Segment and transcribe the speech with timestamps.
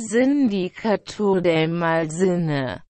[0.00, 2.82] Sindicato del Malsinne.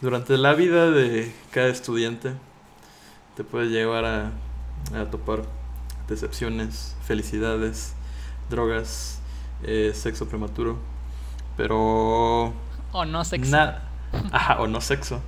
[0.00, 2.34] Durante la vida de cada estudiante
[3.36, 4.32] te puede llevar a,
[4.94, 5.42] a topar
[6.08, 7.94] decepciones, felicidades,
[8.48, 9.20] drogas,
[9.62, 10.78] eh, sexo prematuro,
[11.56, 12.54] pero...
[12.92, 13.56] O no sexo.
[14.32, 15.20] Ajá, o no sexo.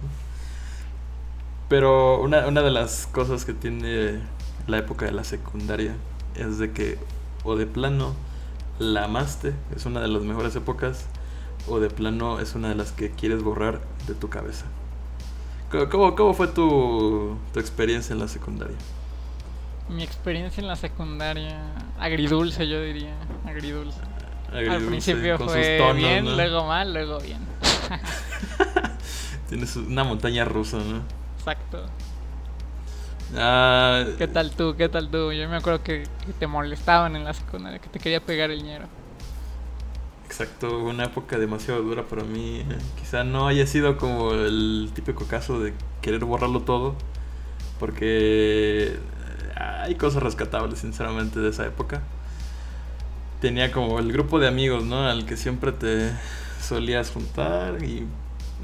[1.74, 4.20] Pero una, una de las cosas que tiene
[4.68, 5.96] la época de la secundaria
[6.36, 6.98] es de que
[7.42, 8.14] o de plano
[8.78, 11.06] la amaste, es una de las mejores épocas,
[11.66, 14.66] o de plano es una de las que quieres borrar de tu cabeza.
[15.90, 18.76] ¿Cómo, cómo, fue tu, tu experiencia en la secundaria?
[19.88, 21.60] Mi experiencia en la secundaria,
[21.98, 23.98] agridulce yo diría, agridulce.
[24.52, 26.36] Al Agridulce, principio con sus fue tonos, bien, ¿no?
[26.36, 27.40] luego mal, luego bien.
[29.48, 31.23] Tienes una montaña rusa, ¿no?
[31.44, 31.84] Exacto.
[33.36, 34.76] Ah, ¿Qué tal tú?
[34.76, 35.30] ¿Qué tal tú?
[35.30, 38.62] Yo me acuerdo que, que te molestaban en la secundaria, que te quería pegar el
[38.62, 38.86] ñero.
[40.24, 42.64] Exacto, una época demasiado dura para mí.
[42.98, 46.96] Quizá no haya sido como el típico caso de querer borrarlo todo,
[47.78, 48.98] porque
[49.54, 52.00] hay cosas rescatables, sinceramente, de esa época.
[53.42, 55.06] Tenía como el grupo de amigos, ¿no?
[55.06, 56.10] Al que siempre te
[56.62, 58.06] solías juntar y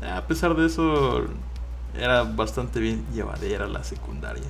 [0.02, 1.26] a pesar de eso
[1.98, 4.44] era bastante bien llevadera la secundaria.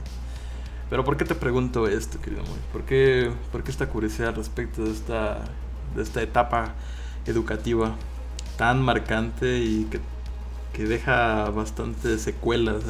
[0.88, 2.58] Pero ¿por qué te pregunto esto, querido Moy?
[2.72, 5.38] ¿Por qué, por qué esta curiosidad respecto de esta,
[5.94, 6.74] de esta etapa
[7.27, 7.94] educativa
[8.56, 10.00] tan marcante y que,
[10.72, 12.82] que deja bastantes secuelas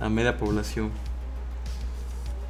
[0.00, 0.90] a, a media población?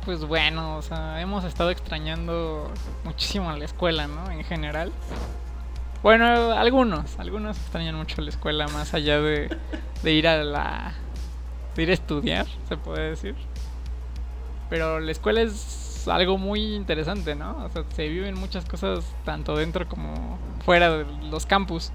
[0.04, 2.70] Pues bueno, o sea, hemos estado extrañando
[3.04, 4.30] muchísimo la escuela, ¿no?
[4.30, 4.90] En general.
[6.02, 9.50] Bueno, algunos, algunos extrañan mucho la escuela más allá de,
[10.04, 10.94] ir a la...
[11.76, 13.34] ir a estudiar, se puede decir.
[14.70, 17.64] Pero la escuela es algo muy interesante, ¿no?
[17.64, 21.92] O sea, se viven muchas cosas tanto dentro como fuera de los campus.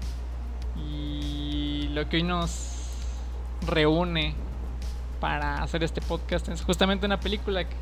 [0.76, 2.76] Y lo que hoy nos
[3.66, 4.34] reúne
[5.20, 7.74] para hacer este podcast es justamente una película que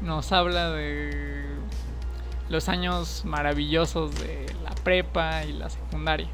[0.00, 1.45] nos habla de
[2.48, 6.28] los años maravillosos de la prepa y la secundaria.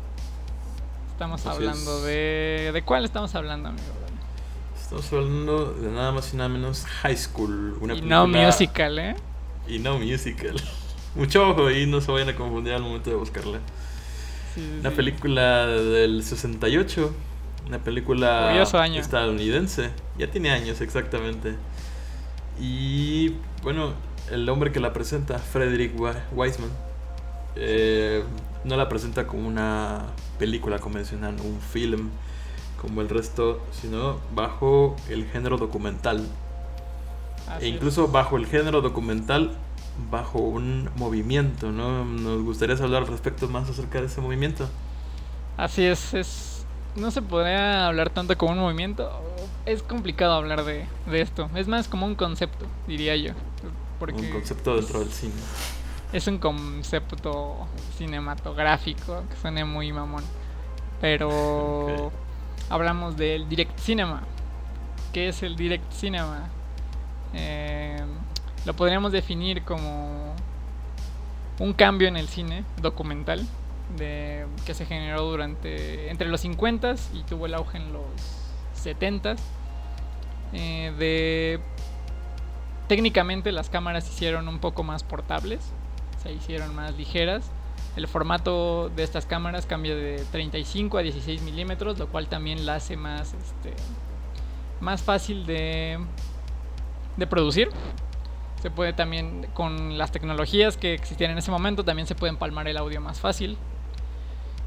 [1.12, 2.70] Estamos hablando de...
[2.72, 3.86] ¿De cuál estamos hablando, amigo?
[4.80, 7.78] Estamos hablando de nada más y nada menos High School.
[7.80, 9.16] Una Y no musical, ¿eh?
[9.66, 10.60] Y no musical.
[11.14, 13.58] Mucho ojo ahí, no se vayan a confundir al momento de buscarla.
[14.54, 14.96] Sí, Una sí.
[14.96, 17.14] película del 68.
[17.68, 19.00] Una película año.
[19.00, 19.90] estadounidense.
[20.18, 21.54] Ya tiene años exactamente.
[22.60, 23.94] Y bueno,
[24.32, 25.94] el hombre que la presenta, Frederick
[26.32, 26.70] Wiseman,
[27.56, 28.24] eh,
[28.64, 32.18] no la presenta como una película convencional, un film
[32.76, 36.38] como el resto, sino bajo el género documental.
[37.46, 37.72] Así E es.
[37.74, 39.58] incluso bajo el género documental,
[39.96, 42.04] bajo un movimiento, ¿no?
[42.04, 44.74] Nos gustaría hablar al respecto más acerca de ese movimiento.
[45.56, 46.66] Así es, es...
[46.94, 49.10] No se podría hablar tanto como un movimiento.
[49.64, 51.50] Es complicado hablar de, de esto.
[51.54, 53.34] Es más como un concepto, diría yo.
[54.02, 55.34] Porque un concepto dentro del cine.
[56.12, 60.24] es un concepto cinematográfico que suene muy mamón.
[61.00, 62.10] Pero
[62.68, 64.24] hablamos del direct cinema.
[65.12, 66.48] ¿Qué es el direct cinema?
[67.32, 68.04] Eh,
[68.64, 70.34] lo podríamos definir como
[71.60, 73.46] un cambio en el cine documental
[73.96, 78.02] de, que se generó durante entre los 50 y tuvo el auge en los
[78.74, 79.36] 70
[80.54, 81.60] eh, de
[82.92, 85.72] técnicamente las cámaras se hicieron un poco más portables
[86.22, 87.50] se hicieron más ligeras.
[87.96, 92.74] El formato de estas cámaras cambia de 35 a 16 milímetros lo cual también la
[92.74, 93.72] hace más este
[94.80, 96.04] más fácil de
[97.16, 97.70] de producir.
[98.60, 102.68] Se puede también con las tecnologías que existían en ese momento también se puede empalmar
[102.68, 103.56] el audio más fácil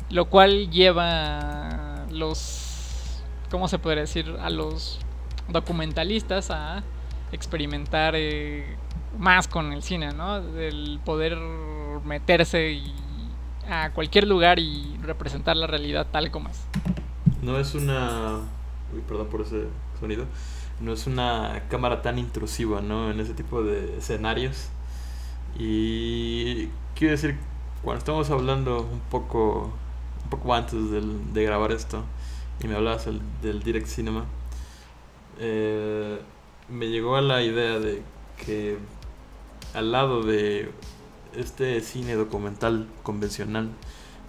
[0.09, 3.21] lo cual lleva los
[3.51, 4.97] cómo se podría decir a los
[5.47, 6.81] documentalistas a
[7.31, 8.75] experimentar eh,
[9.17, 11.37] más con el cine no el poder
[12.05, 12.81] meterse
[13.69, 16.61] a cualquier lugar y representar la realidad tal como es
[17.41, 18.39] No es una.
[18.93, 19.67] Uy, perdón por ese
[19.99, 20.25] sonido.
[20.81, 23.09] No es una cámara tan intrusiva, ¿no?
[23.11, 24.69] En ese tipo de escenarios.
[25.57, 27.37] Y quiero decir,
[27.81, 29.71] cuando estamos hablando un poco,
[30.23, 32.03] un poco antes del- de grabar esto,
[32.63, 34.25] y me hablabas del, del direct cinema,
[35.39, 36.19] eh,
[36.69, 38.01] me llegó a la idea de
[38.43, 38.77] que
[39.73, 40.71] al lado de
[41.35, 43.69] este cine documental convencional,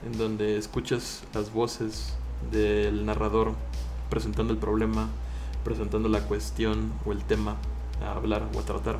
[0.04, 2.16] en donde escuchas las voces
[2.50, 3.52] del narrador
[4.10, 5.08] presentando el problema,
[5.64, 7.56] presentando la cuestión o el tema
[8.02, 8.98] a hablar o a tratar.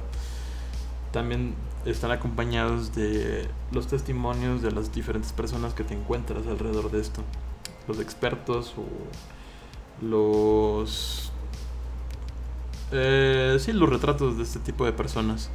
[1.13, 1.55] También
[1.85, 7.23] están acompañados de los testimonios de las diferentes personas que te encuentras alrededor de esto.
[7.87, 11.26] Los expertos o los...
[12.93, 15.51] Eh, sí, los retratos de este tipo de personas.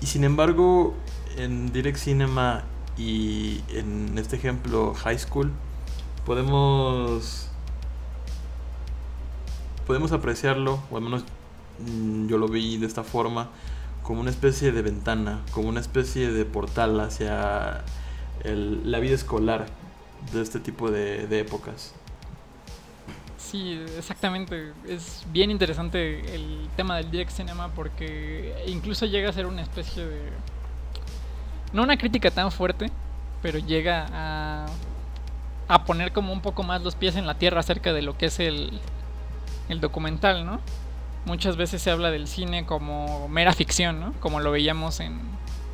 [0.00, 0.94] Y sin embargo,
[1.36, 2.64] en Direct Cinema
[2.96, 5.52] y en este ejemplo High School,
[6.24, 7.46] podemos
[9.86, 11.24] podemos apreciarlo, o al menos
[11.80, 13.50] mm, yo lo vi de esta forma,
[14.02, 17.84] como una especie de ventana, como una especie de portal hacia
[18.44, 19.66] la vida escolar
[20.32, 21.92] de este tipo de, de épocas.
[23.50, 24.72] Sí, exactamente.
[24.86, 30.06] Es bien interesante el tema del direct cinema porque incluso llega a ser una especie
[30.06, 30.20] de...
[31.72, 32.92] No una crítica tan fuerte,
[33.42, 34.66] pero llega a,
[35.66, 38.26] a poner como un poco más los pies en la tierra acerca de lo que
[38.26, 38.78] es el,
[39.68, 40.60] el documental, ¿no?
[41.24, 44.12] Muchas veces se habla del cine como mera ficción, ¿no?
[44.20, 45.20] Como lo veíamos en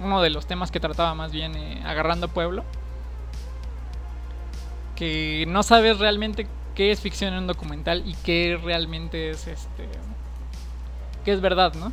[0.01, 2.65] uno de los temas que trataba más bien eh, Agarrando Pueblo.
[4.95, 6.47] Que no sabes realmente
[6.77, 9.89] qué es ficción en un documental y qué realmente es este
[11.25, 11.93] qué es verdad, ¿no?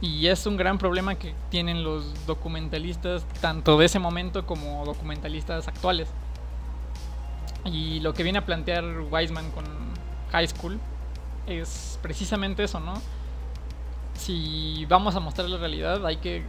[0.00, 5.68] Y es un gran problema que tienen los documentalistas tanto de ese momento como documentalistas
[5.68, 6.08] actuales.
[7.66, 9.64] Y lo que viene a plantear Weisman con
[10.30, 10.78] High School
[11.46, 12.94] es precisamente eso, ¿no?
[14.14, 16.44] Si vamos a mostrar la realidad, hay que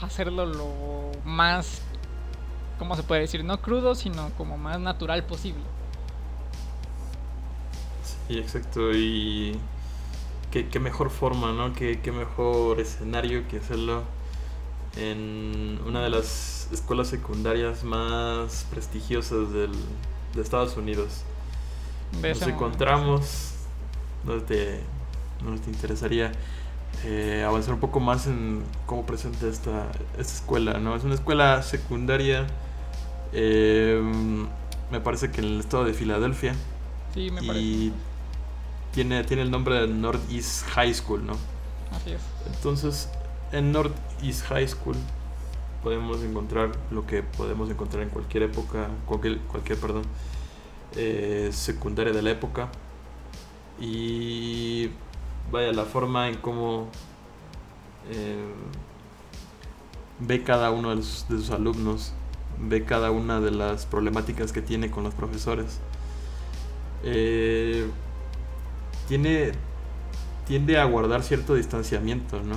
[0.00, 1.82] hacerlo lo más,
[2.78, 3.42] ¿cómo se puede decir?
[3.42, 5.62] No crudo, sino como más natural posible.
[8.28, 8.92] Sí, exacto.
[8.92, 9.56] Y
[10.50, 11.72] qué, qué mejor forma, ¿no?
[11.74, 14.02] Qué, qué mejor escenario que hacerlo
[14.96, 19.72] en una de las escuelas secundarias más prestigiosas del,
[20.34, 21.22] de Estados Unidos.
[22.22, 23.52] Nos encontramos,
[24.24, 24.80] no te,
[25.38, 26.32] te interesaría
[27.04, 30.96] eh, avanzar un poco más en cómo presenta esta, esta escuela, ¿no?
[30.96, 32.46] Es una escuela secundaria,
[33.32, 34.00] eh,
[34.90, 36.54] me parece que en el estado de Filadelfia.
[37.12, 37.92] Sí, me y
[38.92, 41.34] Tiene, tiene el nombre de Northeast High School, ¿no?
[41.92, 42.20] Así es.
[42.46, 43.10] Entonces,
[43.52, 44.96] en Northeast High School
[45.82, 50.02] podemos encontrar lo que podemos encontrar en cualquier época, cualquier, cualquier perdón,
[50.96, 52.68] eh, secundaria de la época.
[53.78, 54.90] Y
[55.52, 56.88] vaya, la forma en cómo
[58.10, 58.44] eh,
[60.18, 62.12] ve cada uno de, sus alumnos,
[62.58, 65.80] ve cada una de las problemáticas que tiene con los profesores.
[67.04, 67.88] Eh,
[69.08, 69.52] tiene
[70.46, 72.56] tiende a guardar cierto distanciamiento, ¿no?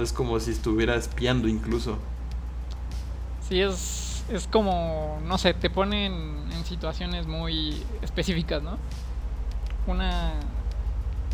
[0.00, 1.98] Es como si estuviera espiando incluso.
[3.48, 6.12] Sí, es, es como, no sé, te ponen
[6.52, 8.78] en situaciones muy específicas, ¿no?
[9.86, 10.32] Una...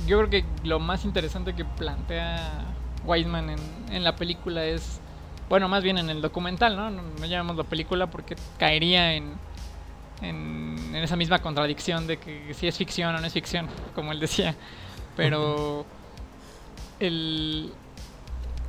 [0.07, 2.65] Yo creo que lo más interesante que plantea
[3.05, 3.59] Wiseman en,
[3.91, 5.01] en la película es,
[5.49, 6.91] bueno, más bien en el documental, ¿no?
[6.91, 9.35] No, no llamamos la película porque caería en,
[10.23, 14.21] en, esa misma contradicción de que si es ficción o no es ficción, como él
[14.21, 14.55] decía.
[15.17, 15.85] Pero
[16.99, 17.73] el,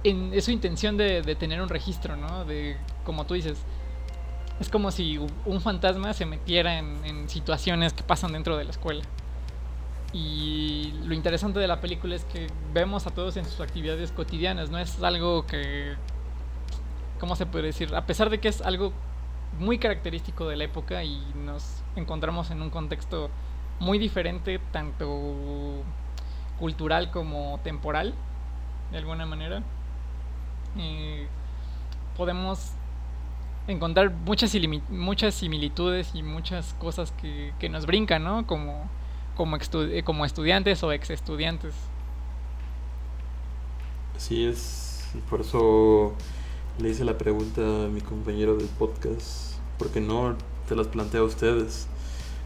[0.04, 2.46] en, es su intención de, de, tener un registro, ¿no?
[2.46, 3.58] De, como tú dices,
[4.60, 8.72] es como si un fantasma se metiera en, en, situaciones que pasan dentro de la
[8.72, 9.04] escuela.
[10.14, 14.70] Y lo interesante de la película es que vemos a todos en sus actividades cotidianas,
[14.70, 15.96] no es algo que,
[17.20, 17.96] ¿cómo se puede decir?
[17.96, 18.92] A pesar de que es algo
[19.60, 23.30] muy característico de la época y nos encontramos en un contexto
[23.80, 25.84] muy diferente, tanto
[26.60, 28.14] cultural como temporal,
[28.92, 29.64] de alguna manera.
[30.78, 31.28] Eh,
[32.16, 32.74] podemos
[33.68, 34.56] encontrar muchas,
[34.90, 38.46] muchas similitudes y muchas cosas que, que nos brincan, ¿no?
[38.46, 38.90] Como,
[39.36, 41.74] como, estu como estudiantes o ex estudiantes.
[44.30, 46.14] Es, por eso
[46.82, 50.36] le hice la pregunta a mi compañero del podcast, porque no
[50.68, 51.88] te las planteo a ustedes.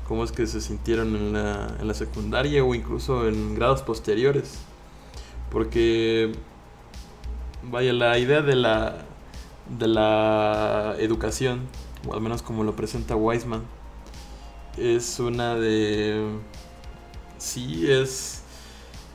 [0.08, 4.60] ¿Cómo es que se sintieron en la, en la secundaria o incluso en grados posteriores?
[5.50, 6.34] Porque,
[7.64, 9.06] vaya, la idea de la,
[9.80, 11.62] de la educación,
[12.08, 13.64] o al menos como lo presenta Weisman,
[14.78, 16.24] es una de...
[17.38, 18.44] Sí, es,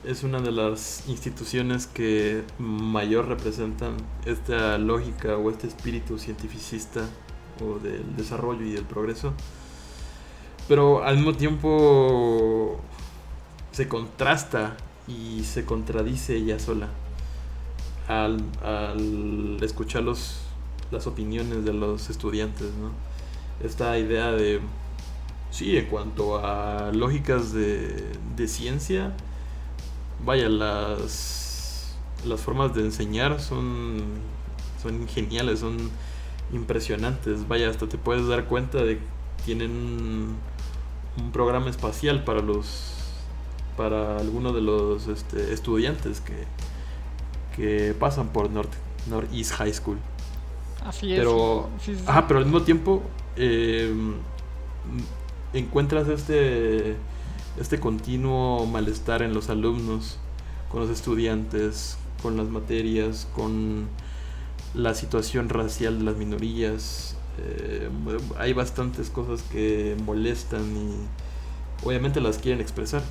[0.05, 7.03] es una de las instituciones que mayor representan esta lógica o este espíritu cientificista
[7.63, 9.33] o del desarrollo y del progreso.
[10.69, 12.81] Pero al mismo tiempo
[13.73, 14.77] se contrasta
[15.07, 16.89] y se contradice ella sola
[18.09, 20.41] al, al escuchar los,
[20.91, 22.93] las opiniones de los estudiantes, ¿no?
[23.67, 24.61] Esta idea de
[25.51, 29.13] Sí, en cuanto a lógicas de, de ciencia,
[30.25, 34.03] vaya, las, las formas de enseñar son,
[34.83, 35.77] son geniales, son
[36.53, 37.47] impresionantes.
[37.49, 39.05] Vaya, hasta te puedes dar cuenta de que
[39.45, 40.37] tienen
[41.17, 42.97] un programa espacial para los
[43.77, 46.45] para algunos de los este, estudiantes que,
[47.57, 48.73] que pasan por North,
[49.09, 49.97] Northeast High School.
[50.85, 51.19] Así es.
[51.19, 52.05] Pero, sí, sí, sí.
[52.07, 53.03] ajá, pero al mismo tiempo
[53.37, 53.91] eh,
[55.55, 56.97] encuentras este,
[57.61, 60.19] este continuo malestar en los alumnos,
[60.71, 63.89] con los estudiantes, con las materias, con
[64.75, 67.17] la situación racial de las minorías.
[67.39, 67.89] Eh,
[68.39, 73.03] hay bastantes cosas que molestan y obviamente las quieren expresar.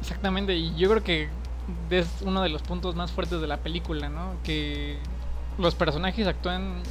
[0.00, 1.28] Exactamente, y yo creo que
[1.90, 4.34] es uno de los puntos más fuertes de la película, ¿no?
[4.42, 4.98] Que
[5.58, 6.82] los personajes actúan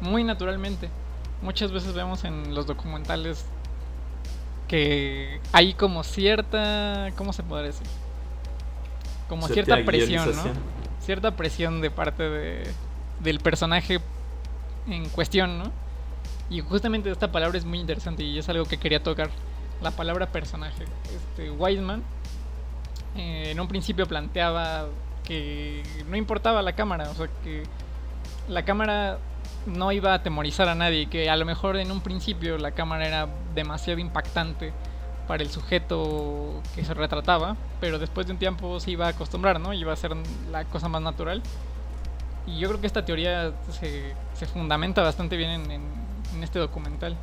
[0.00, 0.90] muy naturalmente.
[1.42, 3.44] Muchas veces vemos en los documentales
[4.68, 7.86] que hay como cierta, ¿cómo se podría decir?
[9.28, 10.42] Como Cierta cierta presión, ¿no?
[11.00, 12.70] Cierta presión de parte de,
[13.20, 14.00] del personaje
[14.88, 15.72] en cuestión, ¿no?
[16.48, 19.30] Y justamente esta palabra es muy interesante y es algo que quería tocar.
[19.82, 20.84] La palabra personaje.
[21.14, 22.02] Este, Wiseman
[23.16, 24.86] eh, en un principio planteaba
[25.24, 27.64] que no importaba la cámara, o sea que
[28.48, 29.18] la cámara
[29.66, 33.06] no iba a atemorizar a nadie, que a lo mejor en un principio la cámara
[33.06, 34.72] era demasiado impactante
[35.26, 39.60] para el sujeto que se retrataba, pero después de un tiempo se iba a acostumbrar,
[39.60, 39.74] ¿no?
[39.74, 40.12] Iba a ser
[40.50, 41.42] la cosa más natural.
[42.46, 44.14] Y yo creo que esta teoría se,
[44.46, 45.82] fundamenta bastante bien en,
[46.42, 47.16] este documental.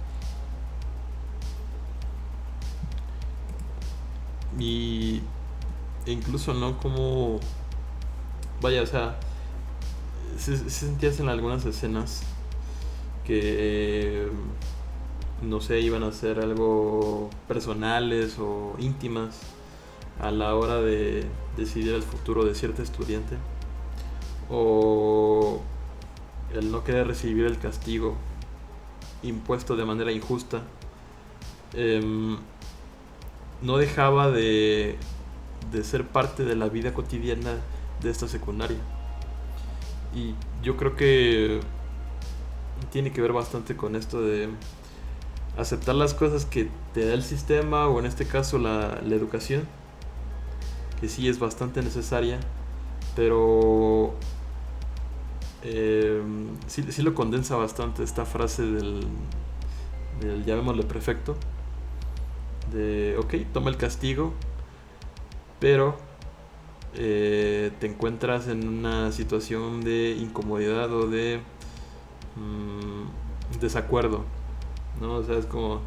[4.60, 5.22] Y
[6.06, 7.40] incluso no como...
[8.62, 9.16] Vaya, o sea,
[10.38, 12.24] se, se sentías en algunas escenas
[13.26, 14.28] que,
[15.42, 19.40] no sé, iban a ser algo personales o íntimas
[20.20, 21.26] a la hora de
[21.58, 23.36] decidir el futuro de cierto estudiante.
[24.50, 25.62] O
[26.54, 28.16] el no querer recibir el castigo
[29.24, 30.62] impuesto de manera injusta.
[31.74, 32.38] Em,
[33.62, 34.98] no dejaba de,
[35.72, 37.58] de ser parte de la vida cotidiana
[38.02, 38.78] de esta secundaria.
[40.16, 41.60] Y yo creo que
[42.92, 44.50] tiene que ver bastante con esto de
[45.58, 49.68] aceptar las cosas que te da el sistema o en este caso la, educación,
[51.00, 52.40] que sí es bastante necesaria,
[53.16, 54.14] pero
[55.64, 56.22] eh,
[56.68, 59.02] sí, sí lo condensa bastante esta frase del,
[60.22, 61.36] del llamémosle prefecto,
[62.72, 64.34] de, ok, toma el castigo,
[65.60, 65.96] pero
[66.96, 71.40] eh, te encuentras en una situación de incomodidad o de
[72.36, 74.24] mm, desacuerdo,
[75.02, 75.16] ¿no?
[75.16, 75.82] O sea, es como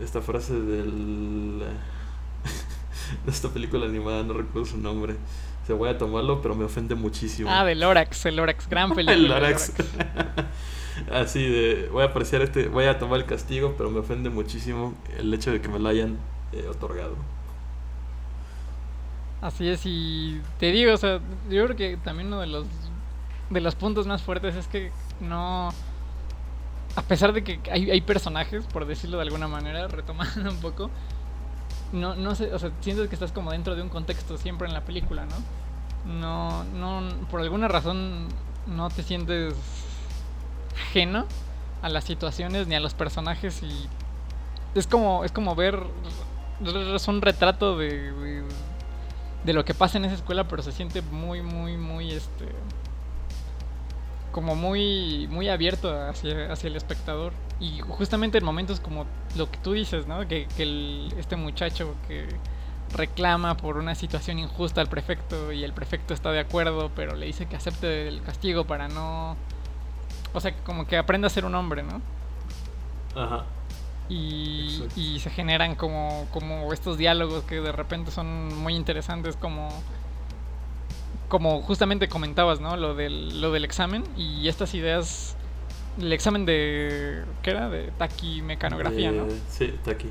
[0.00, 1.62] esta frase del...
[3.24, 5.16] de esta película animada, no recuerdo su nombre.
[5.66, 7.50] Se voy a tomarlo, pero me ofende muchísimo.
[7.50, 9.14] Ah, del Lorax, el Lorax, gran película.
[9.14, 9.72] el Lorax.
[11.12, 14.94] Así de, voy a apreciar este, voy a tomar el castigo, pero me ofende muchísimo
[15.18, 16.18] el hecho de que me lo hayan
[16.52, 17.16] eh, otorgado.
[19.40, 22.66] Así es, y te digo, o sea, yo creo que también uno de los
[23.50, 25.70] de los puntos más fuertes es que no
[26.96, 30.90] a pesar de que hay, hay personajes, por decirlo de alguna manera, retomando un poco,
[31.92, 34.74] no, no sé, o sea, sientes que estás como dentro de un contexto siempre en
[34.74, 35.36] la película, ¿no?
[36.12, 38.28] No, no, por alguna razón
[38.66, 39.54] no te sientes
[40.88, 41.26] ajeno
[41.82, 43.88] a las situaciones ni a los personajes y
[44.74, 45.78] es como, es como ver,
[46.94, 48.44] es un retrato de, de
[49.44, 52.46] de lo que pasa en esa escuela, pero se siente muy, muy, muy, este,
[54.30, 57.32] como muy, muy abierto hacia, hacia el espectador.
[57.58, 59.06] Y justamente en momentos como
[59.36, 60.26] lo que tú dices, ¿no?
[60.28, 62.40] Que, que el, este muchacho que
[62.92, 67.26] reclama por una situación injusta al prefecto y el prefecto está de acuerdo, pero le
[67.26, 69.36] dice que acepte el castigo para no...
[70.32, 72.02] O sea, como que aprenda a ser un hombre, ¿no?
[73.14, 73.46] Ajá.
[74.08, 79.68] y, y se generan como, como estos diálogos que de repente son muy interesantes como
[81.30, 85.36] como justamente comentabas no lo del lo del examen y estas ideas
[85.98, 90.10] el examen de qué era de taquimecanografía no Eh, Sí, está aquí.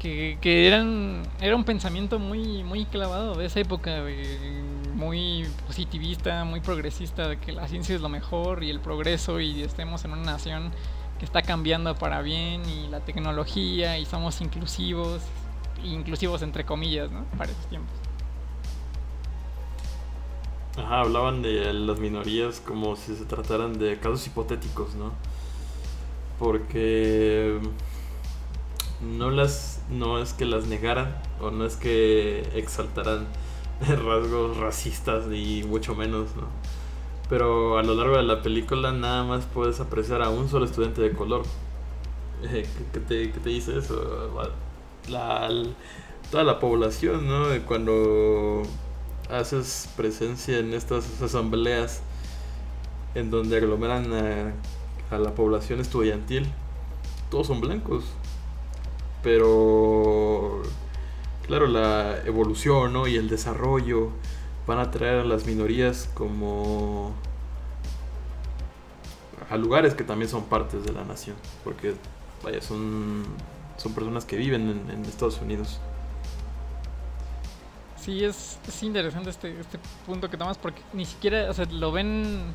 [0.00, 4.02] que, que eran era un pensamiento muy muy clavado de esa época
[4.94, 9.62] muy positivista muy progresista de que la ciencia es lo mejor y el progreso y
[9.62, 10.72] estemos en una nación
[11.18, 15.20] que está cambiando para bien y la tecnología y somos inclusivos
[15.84, 17.94] inclusivos entre comillas no para esos tiempos
[20.76, 25.12] Ajá, hablaban de las minorías como si se trataran de casos hipotéticos, ¿no?
[26.38, 27.58] porque
[29.00, 33.26] no las no es que las negaran o no es que exaltaran
[33.80, 36.48] rasgos racistas ni mucho menos, ¿no?
[37.28, 41.00] Pero a lo largo de la película nada más puedes apreciar a un solo estudiante
[41.00, 41.42] de color.
[42.92, 44.30] ¿Qué, te, qué te dice eso?
[46.30, 47.46] Toda la población, ¿no?
[47.66, 48.62] Cuando
[49.30, 52.02] haces presencia en estas asambleas
[53.14, 56.50] en donde aglomeran a, la población estudiantil,
[57.30, 58.04] todos son blancos.
[59.22, 60.62] Pero,
[61.46, 64.10] claro, la evolución y el desarrollo
[64.66, 67.12] van a traer a las minorías como
[69.50, 71.94] a lugares que también son partes de la nación, porque
[72.42, 73.24] vaya, son,
[73.76, 75.80] son personas que viven en, Estados Unidos.
[78.04, 81.90] Sí, es, es interesante este, este punto que tomas porque ni siquiera, o sea, lo
[81.92, 82.52] ven...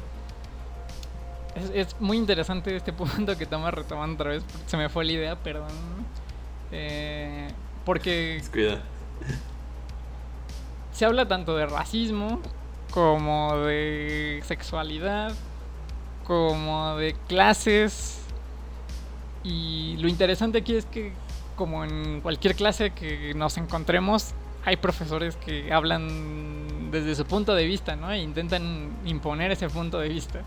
[1.56, 5.12] Es, es muy interesante este punto que tomas retomando otra vez, se me fue la
[5.12, 5.70] idea, perdón.
[6.72, 7.48] Eh,
[7.86, 8.42] porque...
[8.52, 8.82] Cuida
[11.00, 12.42] se habla tanto de racismo
[12.92, 15.32] como de sexualidad,
[16.26, 18.20] como de clases.
[19.42, 21.14] Y lo interesante aquí es que,
[21.56, 24.34] como en cualquier clase que nos encontremos,
[24.66, 28.12] hay profesores que hablan desde su punto de vista, ¿no?
[28.12, 30.42] E intentan imponer ese punto de vista.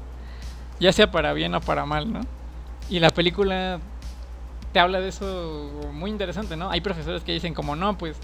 [0.81, 2.21] Ya sea para bien o para mal, ¿no?
[2.91, 3.81] Y la película
[4.73, 6.71] te habla de eso muy interesante, ¿no?
[6.71, 8.17] Hay profesores que dicen como, no, pues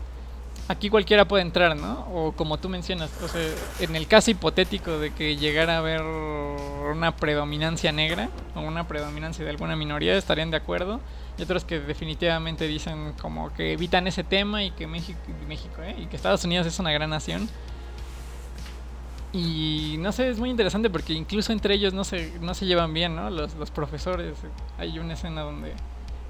[0.67, 2.07] aquí cualquiera puede entrar, ¿no?
[2.13, 3.43] O como tú mencionas, o sea,
[3.81, 9.45] en el caso hipotético de que llegara a haber una predominancia negra o una predominancia
[9.45, 11.01] de alguna minoría, estarían de acuerdo.
[11.39, 15.95] Y otros que definitivamente dicen como que evitan ese tema y que México, México ¿eh?
[15.99, 17.49] y que Estados Unidos es una gran nación.
[19.33, 22.93] Y no sé, es muy interesante porque incluso entre ellos no se, no se llevan
[22.95, 23.31] bien, ¿no?
[23.31, 24.37] Los, los profesores.
[24.79, 25.75] Hay una escena donde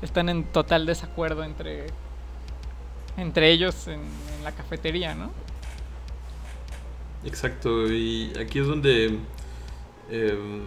[0.03, 1.87] están en total desacuerdo entre
[3.18, 4.01] entre ellos en,
[4.44, 5.31] la cafetería, ¿no?
[7.25, 9.18] Exacto, y aquí es donde
[10.09, 10.62] em,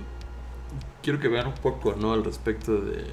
[1.01, 2.11] quiero que vean un poco, ¿no?
[2.11, 3.05] Al respecto de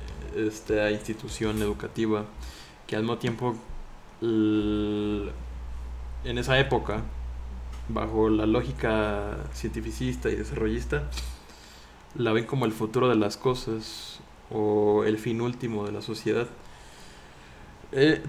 [0.46, 2.24] esta institución educativa
[2.86, 3.56] que al mismo tiempo
[4.20, 5.32] en
[6.24, 7.02] esa época,
[7.88, 11.04] bajo la lógica cientificista y desarrollista,
[12.16, 14.20] la ven como el futuro de las cosas
[14.50, 16.46] o el fin último de la sociedad.
[17.92, 18.22] Eh,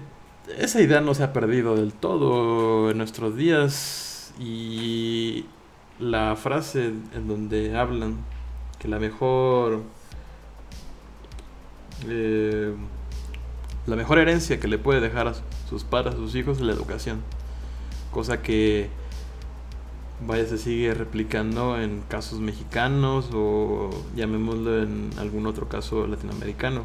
[0.58, 5.44] esa idea no se ha perdido del todo en nuestros días y
[5.98, 8.18] la frase en donde hablan
[8.78, 9.82] que la mejor
[12.08, 12.74] eh,
[13.86, 15.34] la mejor herencia que le puede dejar a
[15.68, 17.20] sus padres, a sus hijos es la educación
[18.10, 18.88] cosa que
[20.26, 26.84] vaya se sigue replicando en casos mexicanos o llamémoslo en algún otro caso latinoamericano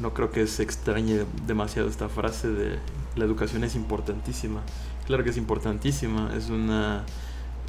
[0.00, 2.78] no creo que se extrañe demasiado esta frase de
[3.16, 4.60] la educación es importantísima.
[5.06, 7.04] Claro que es importantísima, es una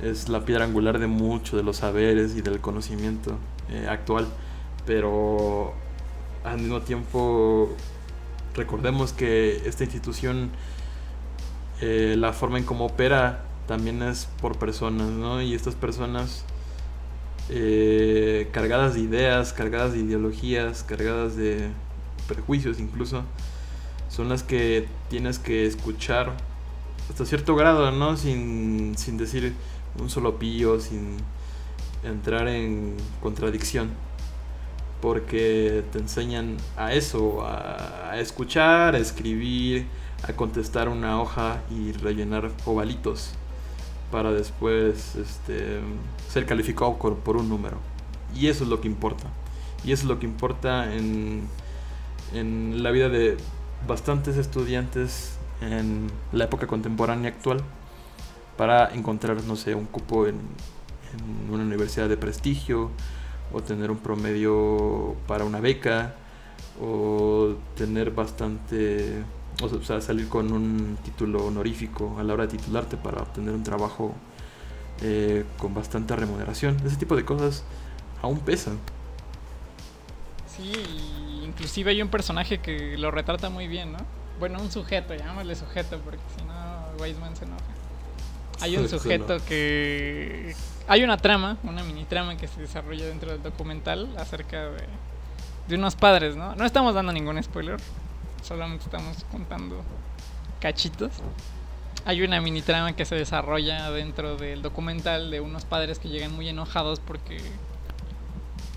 [0.03, 3.37] es la piedra angular de mucho de los saberes y del conocimiento
[3.69, 4.27] eh, actual,
[4.85, 5.73] pero
[6.51, 7.75] al mismo tiempo
[8.55, 10.51] recordemos que esta institución
[11.81, 15.41] eh, la forma en cómo opera también es por personas, ¿no?
[15.41, 16.43] Y estas personas
[17.49, 21.69] eh, cargadas de ideas, cargadas de ideologías, cargadas de
[22.27, 23.23] prejuicios incluso,
[24.09, 26.33] son las que tienes que escuchar
[27.09, 28.17] hasta cierto grado, ¿no?
[28.17, 29.53] Sin, sin decir
[29.99, 31.17] un solo pillo, sin
[32.03, 34.06] entrar en contradicción.
[35.07, 39.87] Porque te enseñan a eso, a, escuchar, a escribir,
[40.27, 43.31] a contestar una hoja y rellenar ovalitos
[44.11, 45.79] para después este,
[46.29, 47.77] ser calificado por un número.
[48.35, 49.27] Y eso es lo que importa.
[49.83, 51.47] Y eso es lo que importa en
[52.33, 53.37] en la vida de
[53.87, 57.61] bastantes estudiantes en la época contemporánea actual
[58.57, 60.39] para encontrar, no sé, un cupo en,
[61.49, 62.91] una universidad de prestigio
[63.53, 66.15] o tener un promedio para una beca
[66.81, 69.23] o tener bastante,
[69.61, 73.63] o sea, salir con un título honorífico a la hora de titularte para obtener un
[73.63, 74.13] trabajo
[75.01, 76.77] eh, con bastante remuneración.
[76.85, 77.63] Ese tipo de cosas
[78.21, 78.79] aún pesan.
[80.55, 80.71] Sí,
[81.43, 83.99] inclusive hay un personaje que lo retrata muy bien, ¿no?
[84.39, 86.53] Bueno, un sujeto, llamémosle sujeto, porque si no,
[86.99, 87.63] Weisman se enoja.
[88.59, 90.55] Hay un sujeto que...
[90.87, 94.83] Hay una trama, una mini trama que se desarrolla dentro del documental acerca de,
[95.67, 96.55] de unos padres, ¿no?
[96.55, 97.77] No estamos dando ningún spoiler,
[98.41, 99.83] solamente estamos contando
[100.59, 101.11] cachitos.
[102.05, 106.33] Hay una mini trama que se desarrolla dentro del documental de unos padres que llegan
[106.33, 107.41] muy enojados porque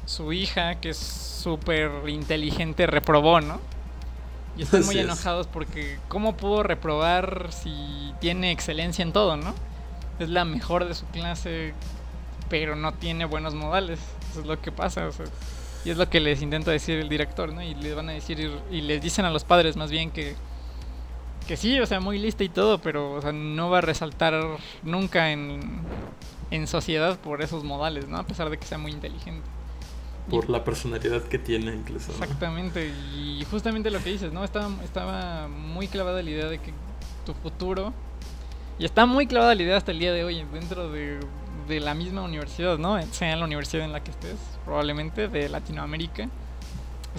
[0.04, 3.60] su hija, que es súper inteligente, reprobó, ¿no?
[4.56, 9.54] Y están muy enojados porque ¿cómo pudo reprobar si tiene excelencia en todo, ¿no?
[10.18, 11.72] Es la mejor de su clase,
[12.50, 14.00] pero no tiene buenos modales.
[14.30, 15.24] Eso es lo que pasa, o sea,
[15.84, 17.62] y es lo que les intenta decir el director, ¿no?
[17.62, 20.34] Y les van a decir, y les dicen a los padres más bien que,
[21.46, 24.34] que sí, o sea, muy lista y todo, pero o sea, no va a resaltar
[24.82, 25.60] nunca en,
[26.50, 28.18] en sociedad por esos modales, ¿no?
[28.18, 29.48] A pesar de que sea muy inteligente.
[30.28, 32.12] Por la personalidad que tiene, incluso.
[32.12, 32.18] ¿no?
[32.22, 34.44] Exactamente, y justamente lo que dices, ¿no?
[34.44, 36.74] Estaba, estaba muy clavada la idea de que
[37.24, 37.94] tu futuro,
[38.78, 41.20] y está muy clavada la idea hasta el día de hoy dentro de,
[41.70, 43.00] de la misma universidad, ¿no?
[43.12, 46.28] Sea la universidad en la que estés, probablemente, de Latinoamérica.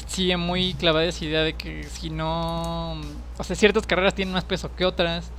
[0.06, 2.94] Sigue muy clavada esa idea de que si no...
[3.38, 5.32] O sea, ciertas carreras tienen más peso que otras,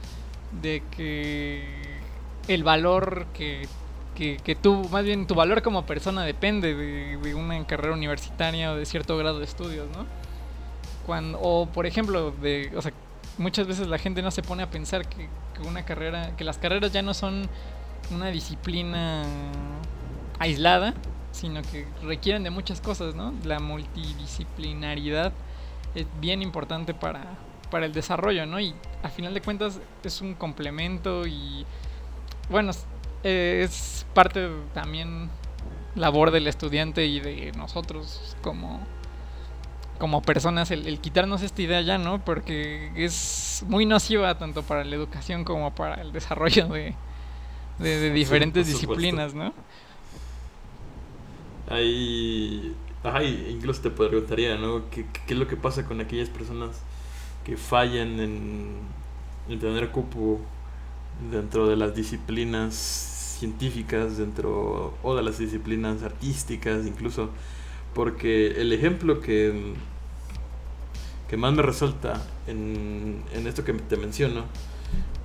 [0.61, 1.65] de que
[2.49, 3.69] el valor que
[4.15, 8.77] que, que tú, más bien tu valor como persona depende de, una carrera universitaria o
[8.77, 10.07] de cierto grado de estudios, ¿no?
[11.41, 12.93] O por ejemplo, de, o sea,
[13.39, 15.29] muchas veces la gente no se pone a pensar que
[15.67, 17.49] una carrera, que las carreras ya no son
[18.13, 19.25] una disciplina
[20.39, 20.95] aislada,
[21.33, 23.35] sino que requieren de muchas cosas, ¿no?
[23.45, 25.33] La multidisciplinaridad
[25.95, 27.23] es bien importante para,
[27.71, 28.61] para el desarrollo, ¿no?
[28.61, 31.65] Y a final de cuentas es un complemento y,
[32.51, 32.73] bueno,
[33.23, 35.31] es parte también
[35.95, 38.81] labor del estudiante y de nosotros como
[39.99, 42.25] como personas el, el, quitarnos esta idea ya, ¿no?
[42.25, 46.97] Porque es muy nociva tanto para la educación como para el desarrollo de,
[47.83, 49.53] de, de diferentes sí, disciplinas, ¿no?
[51.69, 54.89] Ahí, ay, incluso te preguntaría, ¿no?
[54.91, 56.83] ¿Qué, ¿Qué, es lo que pasa con aquellas personas
[57.45, 58.77] que fallan en,
[59.49, 60.41] en tener cupo
[61.31, 62.75] dentro de las disciplinas
[63.39, 67.31] científicas dentro o de las disciplinas artísticas incluso
[67.95, 69.75] porque el ejemplo que
[71.29, 74.45] que más me resalta en, en esto que te menciono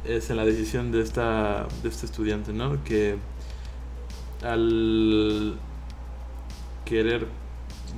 [0.06, 3.18] es en la decisión de esta de este estudiante no que
[4.44, 5.58] al
[6.86, 7.28] querer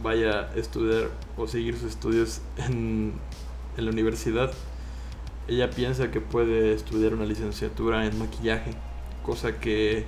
[0.02, 3.14] vaya a estudiar o seguir sus estudios en,
[3.78, 4.52] en la universidad
[5.48, 8.72] ella piensa que puede estudiar una licenciatura en maquillaje
[9.24, 10.06] cosa que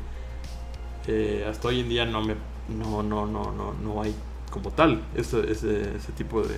[1.08, 2.36] eh, hasta hoy en día no me
[2.70, 4.16] no no no no, no hay
[4.52, 6.58] como tal ese, ese, ese tipo de,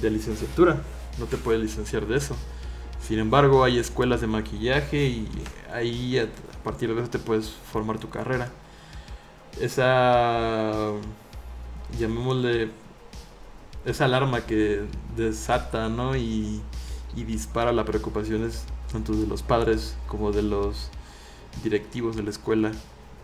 [0.00, 0.82] de licenciatura.
[1.18, 2.34] No te puedes licenciar de eso
[3.00, 5.28] sin embargo hay escuelas de maquillaje y
[5.72, 6.28] ahí a,
[6.64, 8.50] partir de eso te puedes formar tu carrera
[9.60, 10.90] esa
[11.98, 12.70] llamémosle
[13.84, 14.82] esa alarma que
[15.16, 16.60] desata no y,
[17.16, 20.90] y dispara las preocupaciones tanto de los padres como de los
[21.62, 22.72] directivos de la escuela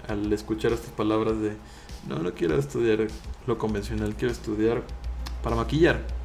[0.09, 1.57] al escuchar estas palabras de
[2.09, 3.09] no, no quiero estudiar
[3.47, 4.83] lo convencional, quiero estudiar
[5.43, 6.16] para maquillar.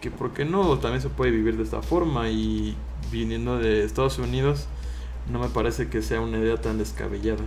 [0.00, 2.76] Que por qué no, también se puede vivir de esta forma y
[3.10, 4.66] viniendo de Estados Unidos
[5.30, 7.42] no me parece que sea una idea tan descabellada.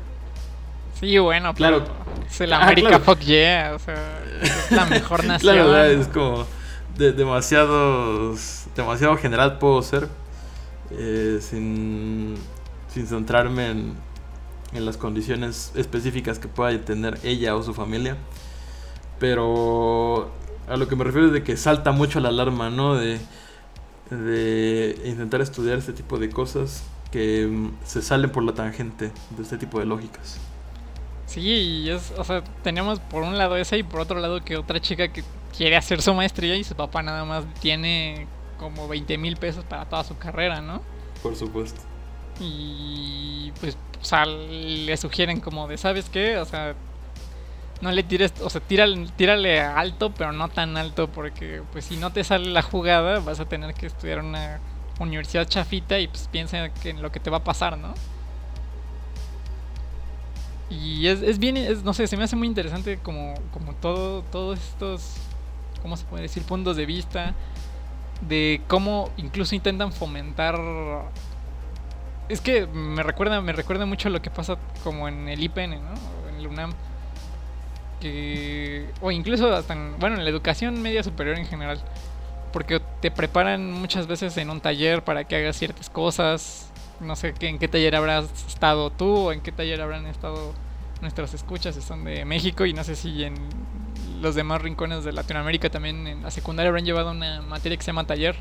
[0.99, 1.83] Sí, bueno, claro.
[2.29, 3.03] Es el América ah, claro.
[3.03, 5.39] Fuck Yeah, o sea, es la mejor nación.
[5.55, 6.45] claro, es como
[6.97, 8.35] de, demasiado,
[8.75, 10.07] demasiado general puedo ser
[10.91, 12.37] eh, sin
[12.87, 13.95] sin centrarme en,
[14.73, 18.17] en, las condiciones específicas que pueda tener ella o su familia.
[19.19, 20.31] Pero
[20.67, 22.95] a lo que me refiero es de que salta mucho la alarma, ¿no?
[22.95, 23.19] De,
[24.09, 29.43] de intentar estudiar este tipo de cosas que um, se salen por la tangente de
[29.43, 30.39] este tipo de lógicas.
[31.25, 34.57] Sí, y es, o sea, tenemos por un lado esa y por otro lado que
[34.57, 35.23] otra chica que
[35.55, 38.27] quiere hacer su maestría y su papá nada más tiene
[38.59, 40.81] como 20 mil pesos para toda su carrera, ¿no?
[41.21, 41.81] Por supuesto
[42.39, 46.75] y pues o sea, le sugieren como de sabes qué o sea
[47.83, 51.97] no le tires o sea tírale, tírale alto pero no tan alto porque pues si
[51.97, 54.59] no te sale la jugada vas a tener que estudiar una
[54.99, 57.93] universidad chafita y pues piensa en lo que te va a pasar no
[60.69, 64.23] y es, es bien es, no sé se me hace muy interesante como como todo
[64.23, 65.15] todos estos
[65.81, 67.33] cómo se puede decir puntos de vista
[68.21, 70.57] de cómo incluso intentan fomentar
[72.29, 76.29] es que me recuerda, me recuerda mucho lo que pasa como en el IPN, ¿no?
[76.29, 76.71] En el UNAM.
[79.01, 81.79] O incluso hasta en, bueno, en la educación media superior en general.
[82.51, 86.71] Porque te preparan muchas veces en un taller para que hagas ciertas cosas.
[86.99, 90.53] No sé en qué taller habrás estado tú o en qué taller habrán estado
[91.01, 91.75] nuestras escuchas.
[91.77, 93.35] Están de México y no sé si en
[94.21, 97.87] los demás rincones de Latinoamérica también en la secundaria habrán llevado una materia que se
[97.87, 98.37] llama taller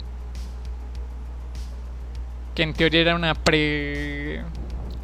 [2.54, 4.42] que en teoría era una pre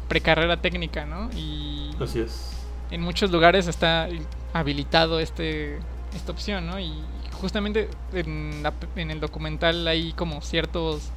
[0.07, 1.29] precarrera técnica, ¿no?
[1.35, 2.51] Y así es.
[2.91, 4.07] En muchos lugares está
[4.53, 5.79] habilitado este
[6.13, 6.79] esta opción, ¿no?
[6.79, 6.91] Y
[7.33, 8.63] justamente en,
[8.95, 11.11] en el documental hay como ciertos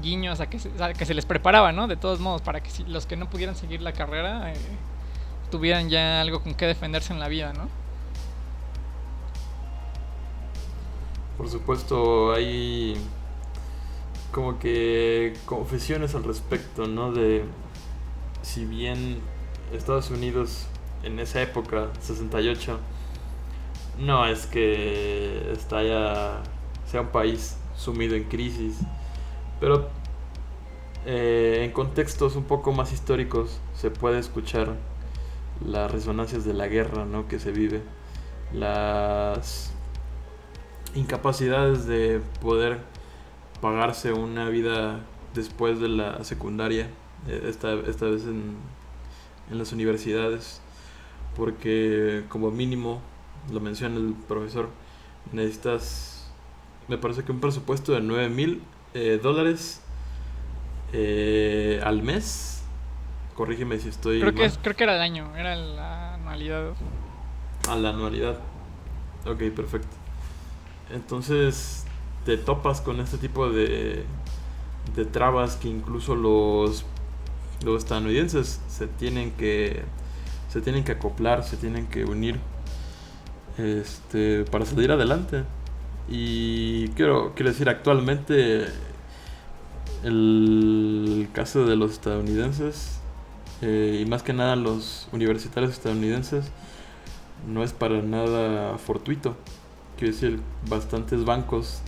[0.00, 1.88] guiños a que, se, que se les preparaba, ¿no?
[1.88, 4.56] De todos modos, para que si, los que no pudieran seguir la carrera eh,
[5.50, 7.68] tuvieran ya algo con que defenderse en la vida, ¿no?
[11.36, 12.96] Por supuesto, hay
[14.30, 17.12] como que confesiones al respecto, ¿no?
[17.12, 17.44] De
[18.42, 19.20] si bien
[19.72, 20.66] Estados Unidos
[21.02, 22.78] en esa época, 68,
[23.98, 26.42] no es que está ya,
[26.86, 28.78] sea un país sumido en crisis,
[29.60, 29.88] pero
[31.06, 34.76] eh, en contextos un poco más históricos se puede escuchar
[35.64, 37.28] las resonancias de la guerra ¿no?
[37.28, 37.82] que se vive,
[38.52, 39.72] las
[40.94, 42.80] incapacidades de poder
[43.60, 45.00] pagarse una vida
[45.34, 46.88] después de la secundaria,
[47.28, 48.56] eh, esta, esta vez en,
[49.50, 50.60] en las universidades,
[51.36, 53.00] porque como mínimo,
[53.50, 54.68] lo menciona el profesor,
[55.32, 56.30] necesitas,
[56.88, 58.62] me parece que un presupuesto de 9 mil
[58.94, 59.80] eh, dólares
[60.92, 62.62] eh, al mes.
[63.34, 64.20] Corrígeme si estoy.
[64.20, 66.72] Creo que, creo que era el año, era la anualidad.
[67.68, 68.38] A la anualidad.
[69.26, 69.96] Ok, perfecto.
[70.92, 71.86] Entonces
[72.26, 74.04] te topas con este tipo de,
[74.94, 76.84] de trabas que incluso los,
[77.64, 79.82] los estadounidenses se tienen que
[80.52, 82.38] se tienen que acoplar, se tienen que unir
[83.56, 85.44] este, para salir adelante.
[86.10, 88.66] Y quiero, quiero decir, actualmente
[90.04, 92.98] el caso de los estadounidenses
[93.62, 96.50] eh, y más que nada los universitarios estadounidenses
[97.48, 99.36] no es para nada fortuito.
[99.96, 101.80] Quiero decir, bastantes bancos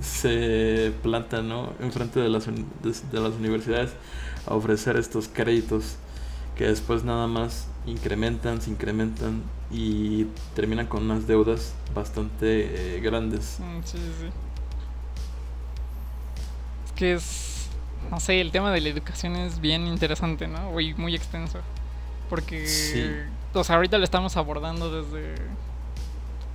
[0.00, 1.72] se plantan ¿no?
[1.80, 3.94] enfrente de las, de las universidades
[4.46, 5.96] a ofrecer estos créditos
[6.56, 13.58] que después nada más incrementan, se incrementan y terminan con unas deudas bastante eh, grandes.
[13.60, 14.26] Mm, sí, sí.
[16.86, 17.68] Es que es,
[18.10, 20.78] no sé, el tema de la educación es bien interesante, ¿no?
[20.80, 21.58] Y muy extenso.
[22.28, 23.10] Porque, sí.
[23.52, 25.34] o sea, ahorita lo estamos abordando desde,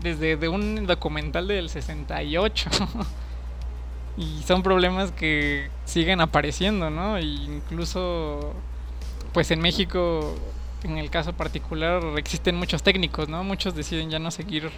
[0.01, 2.69] desde de un documental del 68.
[4.17, 7.19] y son problemas que siguen apareciendo, ¿no?
[7.19, 8.53] Y incluso,
[9.33, 10.35] pues en México
[10.87, 13.43] en el caso particular existen muchos técnicos, ¿no?
[13.43, 14.71] Muchos deciden ya no seguir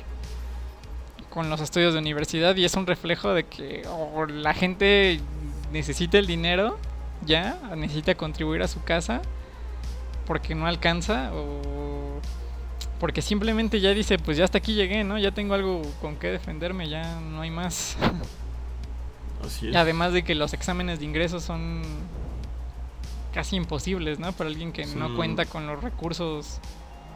[1.29, 5.19] con los estudios de universidad y es un reflejo de que o la gente
[5.71, 6.77] necesita el dinero
[7.25, 9.21] ya, necesita contribuir a su casa
[10.25, 12.19] porque no alcanza o
[12.99, 15.17] porque simplemente ya dice, pues ya hasta aquí llegué, ¿no?
[15.17, 17.95] Ya tengo algo con qué defenderme, ya no hay más.
[19.45, 19.75] Así es.
[19.75, 21.81] Además de que los exámenes de ingreso son
[23.33, 24.31] casi imposibles, ¿no?
[24.33, 26.59] Para alguien que no cuenta con los recursos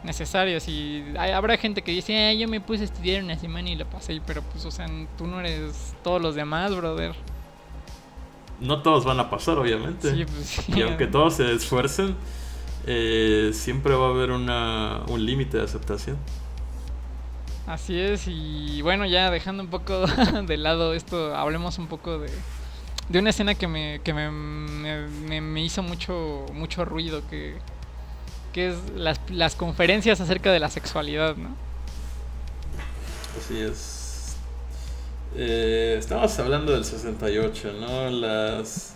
[0.04, 0.68] necesarios.
[0.68, 4.22] Y habrá gente que dice, yo me puse a estudiar una semana y lo pasé,
[4.26, 7.16] pero pues, o sea, tú no eres todos los demás, brother.
[8.60, 10.12] No todos van a pasar, obviamente.
[10.12, 10.74] Sí, pues, sí.
[10.76, 12.16] Y aunque todos se esfuercen,
[12.86, 16.18] eh, siempre va a haber una, un límite de aceptación.
[17.66, 20.06] Así es, y bueno, ya dejando un poco
[20.48, 22.30] de lado esto, hablemos un poco de,
[23.10, 24.32] de una escena que me, que me,
[25.42, 27.56] me, hizo mucho, mucho ruido, que,
[28.54, 31.50] que es las, las conferencias acerca de la sexualidad, ¿no?
[33.38, 34.36] Así es.
[35.36, 38.10] Eh, estamos hablando del 68, ¿no?
[38.10, 38.94] Las.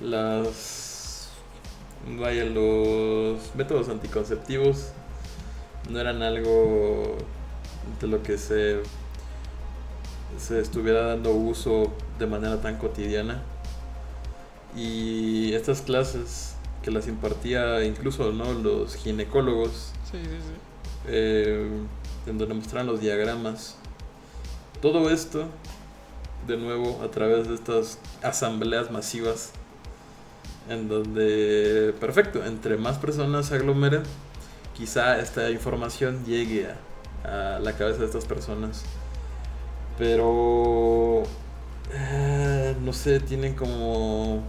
[0.00, 1.30] Las.
[2.18, 4.92] Vaya, los métodos anticonceptivos
[5.90, 7.18] no eran algo
[8.00, 8.80] de lo que se
[10.38, 13.42] se estuviera dando uso de manera tan cotidiana.
[14.76, 18.52] Y estas clases que las impartía incluso ¿no?
[18.52, 20.54] los ginecólogos, Sí, sí, sí.
[21.08, 21.68] eh,
[22.26, 23.76] en donde mostraban los diagramas.
[24.80, 25.44] Todo esto,
[26.46, 29.50] de nuevo, a través de estas asambleas masivas,
[30.68, 34.02] en donde, perfecto, entre más personas se aglomeren,
[34.76, 36.68] quizá esta información llegue
[37.24, 38.84] a, a la cabeza de estas personas.
[40.00, 41.24] Pero,
[41.92, 44.44] eh, no sé, tienen como...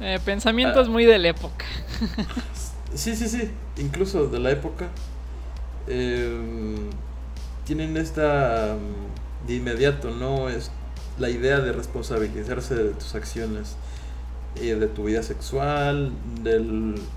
[0.00, 1.64] Eh, pensamientos muy de la época.
[2.94, 4.94] Sí, sí, sí, incluso de la época.
[5.86, 6.90] eh,
[7.64, 10.48] tienen esta mm, de inmediato, ¿no?
[10.50, 10.72] Es
[11.18, 13.78] la idea de responsabilizarse de tus acciones,
[14.56, 17.10] eh, de tu vida sexual, del,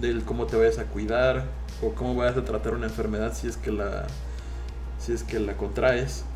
[0.00, 3.58] del cómo te vayas a cuidar o cómo vayas a tratar una enfermedad si es
[3.58, 4.16] que la,
[4.98, 6.26] si es que la contraes.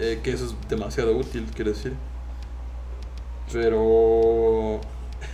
[0.00, 1.92] Eh, que eso es demasiado útil, quiero decir.
[3.52, 4.80] Pero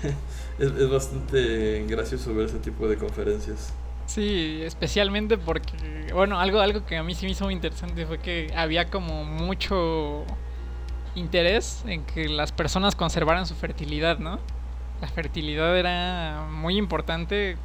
[0.58, 3.72] es, es bastante gracioso ver ese tipo de conferencias.
[4.06, 8.18] Sí, especialmente porque, bueno, algo, algo que a mí sí me hizo muy interesante fue
[8.18, 10.24] que había como mucho
[11.14, 14.38] interés en que las personas conservaran su fertilidad, ¿no?
[15.00, 17.56] La fertilidad era muy importante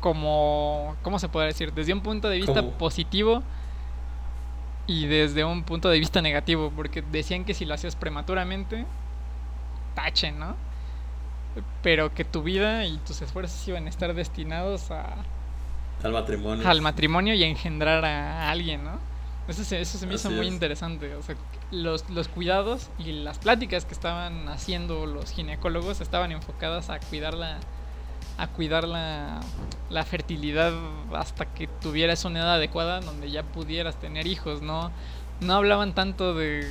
[0.00, 1.72] como, ¿cómo se puede decir?
[1.72, 2.72] Desde un punto de vista ¿Cómo?
[2.72, 3.42] positivo
[4.86, 8.86] y desde un punto de vista negativo, porque decían que si lo hacías prematuramente,
[9.94, 10.56] tache, ¿no?
[11.82, 15.26] Pero que tu vida y tus esfuerzos iban a estar destinados a,
[16.02, 16.68] Al matrimonio.
[16.68, 18.98] al matrimonio y a engendrar a alguien, ¿no?
[19.48, 20.52] Eso se, eso se me hizo muy es.
[20.52, 21.14] interesante.
[21.14, 21.36] O sea,
[21.70, 27.34] los, los cuidados y las pláticas que estaban haciendo los ginecólogos estaban enfocadas a cuidar
[27.34, 27.58] la,
[28.38, 29.40] a cuidar la,
[29.90, 30.72] la fertilidad
[31.14, 34.90] hasta que tuvieras una edad adecuada donde ya pudieras tener hijos, ¿no?
[35.40, 36.66] No hablaban tanto de...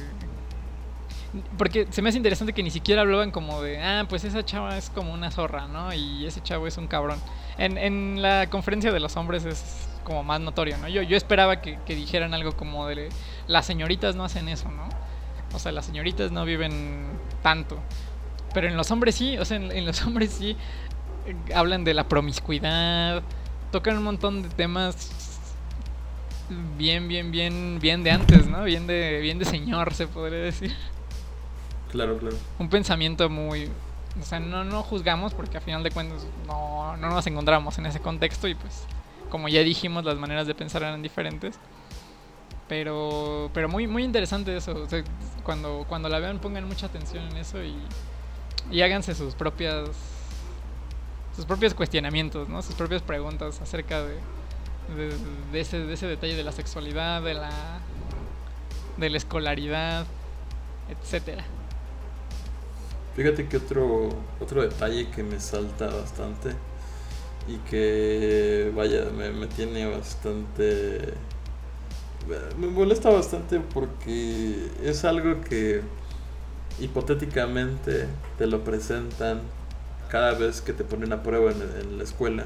[1.58, 4.78] Porque se me hace interesante que ni siquiera hablaban como de, ah, pues esa chava
[4.78, 5.94] es como una zorra, ¿no?
[5.94, 7.20] Y ese chavo es un cabrón.
[7.58, 10.88] En, en la conferencia de los hombres es como más notorio, ¿no?
[10.88, 13.10] Yo, yo esperaba que, dijeran algo como de,
[13.48, 14.88] las señoritas no hacen eso, ¿no?
[15.54, 17.08] O sea, las señoritas no viven
[17.42, 17.78] tanto.
[18.54, 20.56] Pero en los hombres sí, o sea, en, los hombres sí
[21.54, 23.24] hablan de la promiscuidad,
[23.72, 25.12] tocan un montón de temas
[26.78, 28.64] bien, bien, bien, bien de antes, ¿no?
[28.64, 30.76] Bien de, bien de señor, se podría decir.
[31.92, 32.36] Claro, claro.
[32.60, 33.70] Un pensamiento muy...
[34.20, 37.86] O sea, no, no juzgamos porque a final de cuentas no, no nos encontramos en
[37.86, 38.84] ese contexto y pues,
[39.30, 41.60] como ya dijimos, las maneras de pensar eran diferentes.
[42.68, 44.74] Pero, pero muy, muy interesante eso.
[44.74, 45.04] O sea,
[45.44, 47.76] cuando, cuando la vean pongan mucha atención en eso y,
[48.72, 49.90] y háganse sus propias
[51.36, 52.62] sus propios cuestionamientos, ¿no?
[52.62, 54.20] Sus propias preguntas acerca de,
[55.54, 57.82] ese, de ese detalle de la sexualidad, de la
[58.98, 60.06] de la escolaridad,
[60.90, 61.44] etcétera.
[63.16, 66.52] Fíjate que otro, otro detalle que me salta bastante
[67.48, 71.14] y que, vaya, me, me tiene bastante...
[72.58, 75.82] Me molesta bastante porque es algo que
[76.80, 79.42] hipotéticamente te lo presentan
[80.16, 82.46] cada vez que te ponen a prueba en, la escuela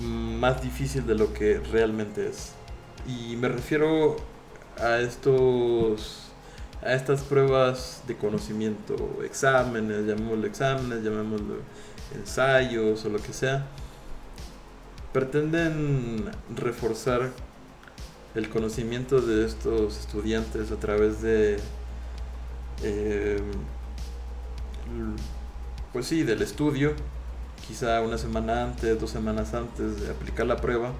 [0.00, 2.52] más difícil de lo que realmente es.
[3.08, 4.18] Y me refiero
[4.78, 6.28] a estos
[6.80, 11.56] a estas pruebas de conocimiento, exámenes, llamémoslo exámenes, llamémoslo
[12.14, 13.66] ensayos o lo que sea,
[15.12, 17.32] pretenden reforzar
[18.36, 21.58] el conocimiento de estos estudiantes a través de,
[22.84, 23.40] eh,
[25.92, 26.92] pues sí, del estudio,
[27.66, 30.92] quizá una semana antes, dos semanas antes de aplicar la prueba.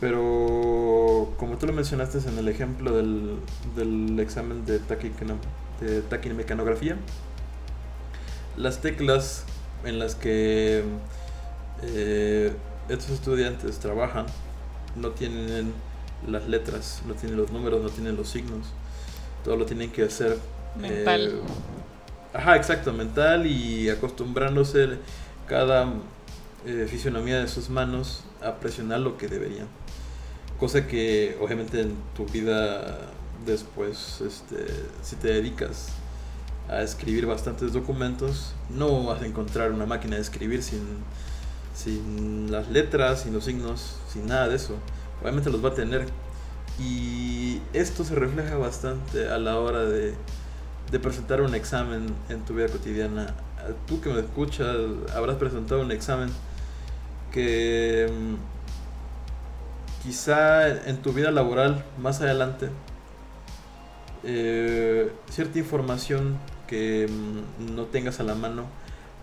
[0.00, 3.36] Pero como tú lo mencionaste en el ejemplo del,
[3.76, 5.38] del examen de, taquicano-
[5.80, 6.96] de taquimecanografía,
[8.56, 9.44] las teclas
[9.84, 10.82] en las que
[11.82, 12.52] eh,
[12.88, 14.26] estos estudiantes trabajan
[14.96, 15.72] no tienen
[16.26, 18.66] las letras, no tienen los números, no tienen los signos.
[19.44, 20.38] Todo lo tienen que hacer
[20.80, 21.26] Mental.
[21.28, 21.40] eh,
[22.32, 24.98] ajá, exacto, mental y acostumbrándose
[25.46, 25.92] cada
[26.66, 29.66] eh, fisionomía de sus manos a presionar lo que deberían.
[30.58, 32.98] Cosa que obviamente en tu vida
[33.44, 34.66] después, este,
[35.02, 35.88] si te dedicas
[36.68, 40.82] a escribir bastantes documentos, no vas a encontrar una máquina de escribir sin,
[41.74, 44.76] sin las letras, sin los signos, sin nada de eso.
[45.20, 46.06] Obviamente los va a tener.
[46.78, 50.14] Y esto se refleja bastante a la hora de,
[50.92, 53.34] de presentar un examen en tu vida cotidiana.
[53.86, 54.76] Tú que me escuchas,
[55.14, 56.28] habrás presentado un examen
[57.32, 62.68] que mm, quizá en tu vida laboral más adelante
[64.22, 66.36] eh, cierta información
[66.66, 68.66] que mm, no tengas a la mano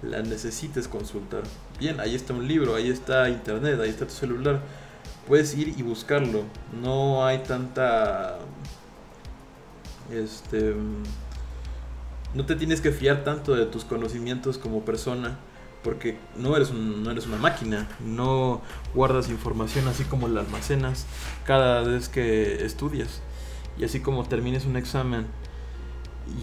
[0.02, 1.44] la necesites consultar.
[1.80, 4.62] Bien, ahí está un libro, ahí está internet, ahí está tu celular.
[5.28, 6.46] Puedes ir y buscarlo.
[6.82, 8.40] No hay tanta
[10.12, 11.04] este mm,
[12.34, 15.40] no te tienes que fiar tanto de tus conocimientos como persona
[15.84, 18.62] porque no eres, un- no eres una máquina, no
[18.94, 21.06] guardas información así como la almacenas
[21.46, 23.22] cada vez que estudias.
[23.78, 25.26] Y así como termines un examen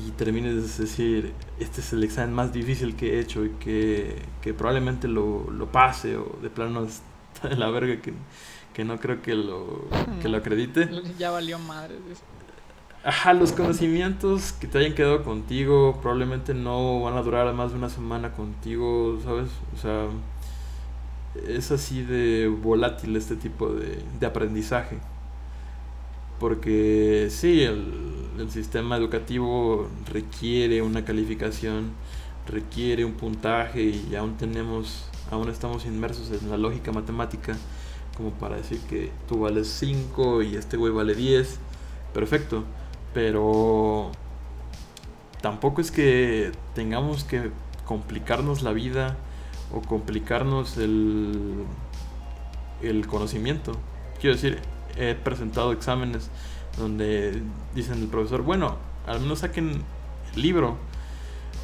[0.06, 4.16] y termines de decir, este es el examen más difícil que he hecho y que,
[4.40, 8.14] que probablemente lo, lo pase o de plano está de la verga que,
[8.72, 9.86] que no creo que lo,
[10.22, 10.88] que lo acredite.
[11.18, 11.96] Ya valió madre.
[13.06, 17.78] Ajá, los conocimientos que te hayan quedado contigo probablemente no van a durar más de
[17.78, 19.48] una semana contigo, ¿sabes?
[19.74, 20.08] O sea,
[21.46, 24.98] es así de volátil este tipo de, de aprendizaje.
[26.38, 27.94] Porque sí, el,
[28.38, 31.92] el sistema educativo requiere una calificación,
[32.46, 37.56] requiere un puntaje y aún tenemos, aún estamos inmersos en la lógica matemática
[38.16, 41.60] como para decir que tú vales 5 y este güey vale 10,
[42.14, 42.64] perfecto,
[43.16, 44.12] pero
[45.40, 47.50] tampoco es que tengamos que
[47.86, 49.16] complicarnos la vida
[49.72, 51.64] o complicarnos el,
[52.82, 53.72] el conocimiento.
[54.20, 54.58] Quiero decir,
[54.98, 56.28] he presentado exámenes
[56.76, 57.40] donde
[57.74, 59.82] dicen el profesor, bueno, al menos saquen
[60.34, 60.76] el libro.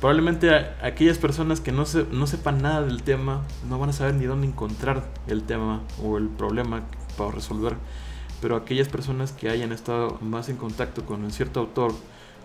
[0.01, 4.15] Probablemente aquellas personas que no, se, no sepan nada del tema no van a saber
[4.15, 6.81] ni dónde encontrar el tema o el problema
[7.19, 7.77] para resolver.
[8.43, 11.95] Pero aquellas personas que hayan estado más en contacto con un cierto autor,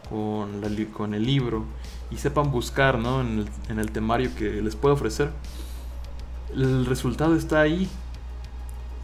[0.09, 1.65] con, la, con el libro,
[2.09, 3.19] y sepan buscar ¿no?
[3.19, 5.31] en, el, en el temario que les puede ofrecer,
[6.55, 7.89] el resultado está ahí.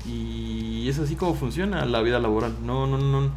[0.06, 2.56] Y es así como funciona la vida laboral.
[2.64, 3.32] No, no, no,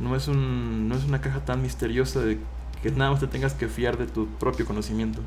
[0.00, 2.38] no es, un, no es una caja tan misteriosa de
[2.82, 5.20] que nada más te tengas que fiar de tu propio conocimiento.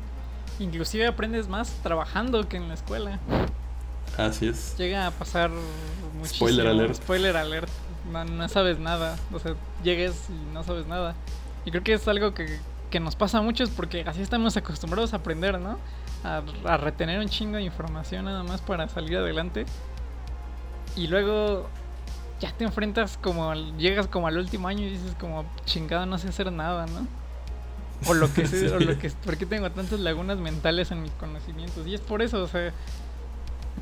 [0.58, 3.18] Inclusive aprendes más trabajando que en la escuela.
[4.16, 4.76] Así es.
[4.76, 6.48] Llega a pasar muchísimo.
[6.48, 6.94] Spoiler alert.
[6.94, 7.68] Spoiler alert.
[8.10, 9.16] No, no sabes nada.
[9.32, 11.14] O sea, llegues y no sabes nada.
[11.64, 12.58] Y creo que es algo que,
[12.90, 15.78] que nos pasa a muchos porque así estamos acostumbrados a aprender, ¿no?
[16.24, 19.66] A, a, retener un chingo de información nada más para salir adelante.
[20.96, 21.68] Y luego
[22.40, 26.28] ya te enfrentas como, llegas como al último año y dices como, chingado, no sé
[26.28, 27.06] hacer nada, ¿no?
[28.06, 28.74] O lo que sé, sí.
[28.74, 31.86] o lo que, ¿por qué tengo tantas lagunas mentales en mis conocimientos?
[31.86, 32.72] Y es por eso, o sea,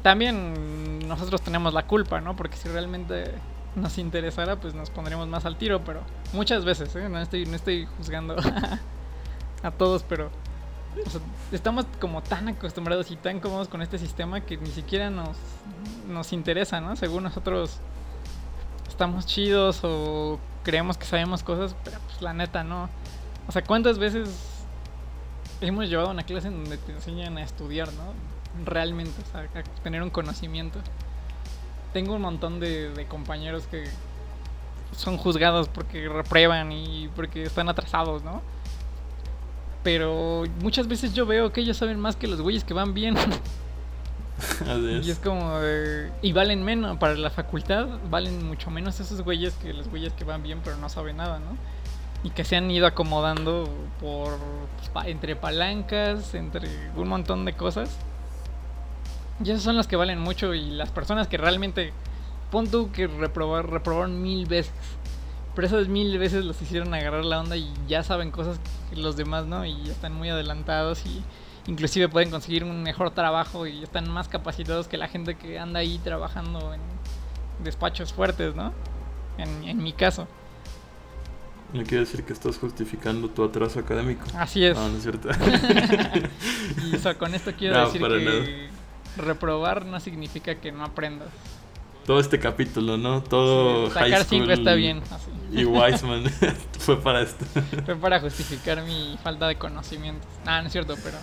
[0.03, 2.37] también nosotros tenemos la culpa, ¿no?
[2.37, 3.33] Porque si realmente
[3.75, 6.01] nos interesara, pues nos pondríamos más al tiro, pero
[6.33, 7.09] muchas veces, ¿eh?
[7.09, 8.37] No estoy, no estoy juzgando
[9.63, 10.31] a todos, pero
[11.53, 15.37] estamos como tan acostumbrados y tan cómodos con este sistema que ni siquiera nos,
[16.09, 16.97] nos interesa, ¿no?
[16.97, 17.79] Según nosotros
[18.89, 22.89] estamos chidos o creemos que sabemos cosas, pero pues la neta no.
[23.47, 24.59] O sea, ¿cuántas veces
[25.61, 28.38] hemos llevado una clase en donde te enseñan a estudiar, ¿no?
[28.65, 30.79] Realmente, o sea, a tener un conocimiento.
[31.93, 33.85] Tengo un montón de, de compañeros que
[34.93, 38.43] son juzgados porque reprueban y porque están atrasados, ¿no?
[39.83, 43.17] Pero muchas veces yo veo que ellos saben más que los güeyes que van bien.
[45.03, 45.59] Y es como.
[45.63, 46.97] Eh, y valen menos.
[46.99, 50.77] Para la facultad valen mucho menos esos güeyes que los güeyes que van bien pero
[50.77, 51.57] no saben nada, ¿no?
[52.23, 53.69] Y que se han ido acomodando
[54.01, 54.39] por.
[54.93, 57.97] Pues, entre palancas, entre un montón de cosas.
[59.45, 60.55] Y esos son los que valen mucho.
[60.55, 61.93] Y las personas que realmente.
[62.51, 64.73] Pon tú que reprobar, reprobaron mil veces.
[65.55, 68.59] Pero esas mil veces los hicieron agarrar la onda y ya saben cosas
[68.89, 69.67] que los demás no.
[69.67, 71.23] Y están muy adelantados y
[71.67, 75.81] inclusive pueden conseguir un mejor trabajo y están más capacitados que la gente que anda
[75.81, 76.81] ahí trabajando en
[77.63, 78.73] despachos fuertes, ¿no?
[79.37, 80.27] En, en mi caso.
[81.73, 84.25] No quiere decir que estás justificando tu atraso académico.
[84.35, 84.75] Así es.
[84.75, 85.29] No, no es cierto.
[87.13, 88.78] y con esto quiero No, decir que nada.
[89.19, 91.29] Reprobar no significa que no aprendas.
[92.09, 93.23] Todo este capítulo, ¿no?
[93.23, 95.03] Todo Sacar high 5 school está bien.
[95.11, 95.31] Así.
[95.53, 96.25] Y Wiseman
[96.79, 97.45] fue para esto.
[97.85, 100.27] Fue para justificar mi falta de conocimientos.
[100.47, 101.19] Ah, no es cierto, pero.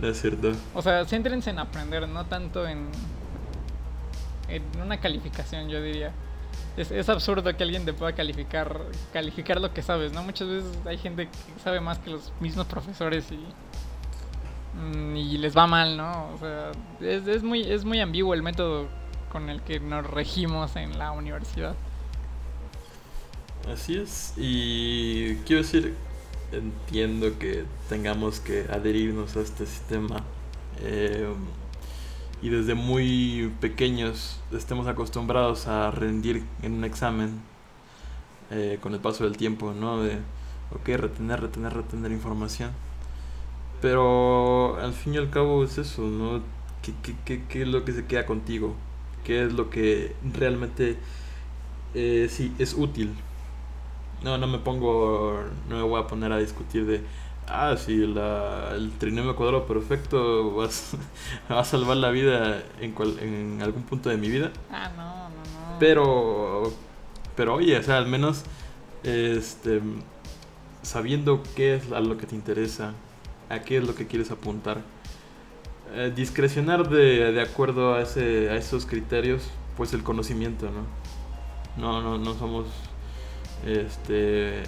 [0.00, 0.52] No es cierto.
[0.74, 2.88] O sea, céntrense en aprender, no tanto en.
[4.48, 6.12] En una calificación, yo diría.
[6.76, 8.78] Es, es absurdo que alguien te pueda calificar
[9.14, 10.22] calificar lo que sabes, ¿no?
[10.22, 13.38] Muchas veces hay gente que sabe más que los mismos profesores y.
[14.76, 16.32] mm, Y les va mal, ¿no?
[16.34, 18.90] O sea, es, es muy, es muy ambiguo el método
[19.28, 21.78] con el que nos regimos en la universidad.
[23.64, 24.32] Así es.
[24.36, 25.98] Y quiero decir,
[26.52, 30.30] entiendo que tengamos que adherirnos a este sistema.
[30.76, 31.34] eh,
[32.42, 37.48] y desde muy pequeños estemos acostumbrados a rendir en un examen
[38.50, 40.02] eh, con el paso del tiempo, ¿no?
[40.02, 40.26] De,
[40.70, 42.76] ok, retener, retener, retener información.
[43.80, 46.40] Pero al fin y al cabo es eso, ¿no?
[46.82, 48.74] ¿Qué, qué, qué, qué es lo que se queda contigo?
[49.24, 50.96] ¿Qué es lo que realmente
[51.94, 53.12] eh, sí es útil?
[54.22, 57.02] No, no me pongo, no me voy a poner a discutir de,
[57.48, 60.96] ah, si la, el trinomio cuadrado perfecto va a, s-
[61.50, 64.52] va a salvar la vida en, cual- en algún punto de mi vida.
[64.70, 65.78] Ah, no, no, no.
[65.78, 66.72] Pero,
[67.36, 68.44] pero oye, o sea, al menos,
[69.04, 69.80] este,
[70.82, 72.94] sabiendo qué es a lo que te interesa,
[73.48, 74.82] a qué es lo que quieres apuntar,
[75.94, 79.42] eh, discrecionar de, de acuerdo a, ese, a esos criterios,
[79.76, 80.86] pues el conocimiento, ¿no?
[81.76, 82.66] No, no, no somos,
[83.64, 84.62] este,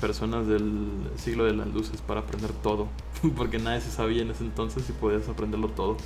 [0.00, 2.88] personas del siglo de las luces para aprender todo,
[3.36, 5.96] porque nadie se sabía en ese entonces y podías aprenderlo todo.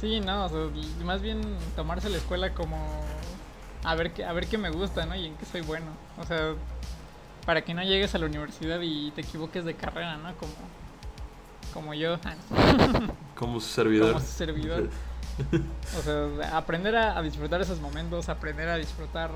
[0.00, 0.58] Sí, no, o sea,
[1.04, 1.40] más bien
[1.76, 2.76] tomarse la escuela como
[3.84, 5.14] a ver qué, a ver qué me gusta, ¿no?
[5.14, 5.86] Y en qué soy bueno.
[6.18, 6.54] O sea,
[7.44, 10.34] para que no llegues a la universidad y te equivoques de carrera, ¿no?
[10.36, 10.52] Como
[11.72, 12.18] como yo,
[13.34, 14.12] Como su servidor.
[14.12, 14.88] como su servidor.
[15.98, 19.32] O sea, aprender a, a disfrutar esos momentos, aprender a disfrutar,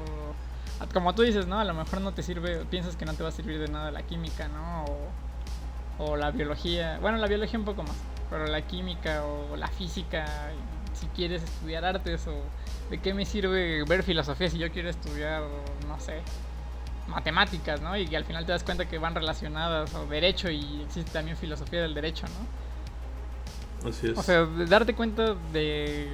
[0.95, 1.59] como tú dices, ¿no?
[1.59, 3.91] A lo mejor no te sirve, piensas que no te va a servir de nada
[3.91, 4.85] la química, ¿no?
[4.85, 7.97] O, o la biología, bueno, la biología un poco más,
[8.31, 10.25] pero la química o la física,
[10.93, 12.35] si quieres estudiar artes o
[12.89, 15.43] de qué me sirve ver filosofía si yo quiero estudiar,
[15.89, 16.21] no sé,
[17.09, 17.97] matemáticas, ¿no?
[17.97, 21.37] Y que al final te das cuenta que van relacionadas, o derecho y existe también
[21.37, 23.89] filosofía del derecho, ¿no?
[23.89, 24.19] Así es.
[24.19, 26.09] O sea, de darte cuenta de,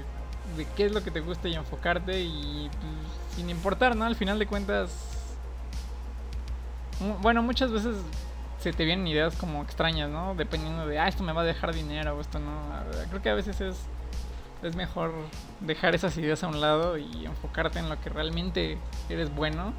[0.56, 4.04] de qué es lo que te gusta y enfocarte y pues, sin importar, ¿no?
[4.04, 4.90] Al final de cuentas,
[7.22, 7.96] bueno, muchas veces
[8.60, 10.34] se te vienen ideas como extrañas, ¿no?
[10.34, 12.52] Dependiendo de, ah, esto me va a dejar dinero o esto no.
[13.10, 13.76] Creo que a veces es,
[14.62, 15.12] es mejor
[15.60, 18.78] dejar esas ideas a un lado y enfocarte en lo que realmente
[19.08, 19.74] eres bueno.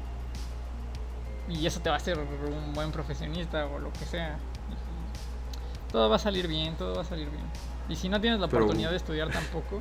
[1.48, 4.38] Y eso te va a hacer un buen profesionista o lo que sea.
[5.88, 7.44] Y todo va a salir bien, todo va a salir bien.
[7.88, 9.80] Y si no tienes la Pero- oportunidad de estudiar tampoco,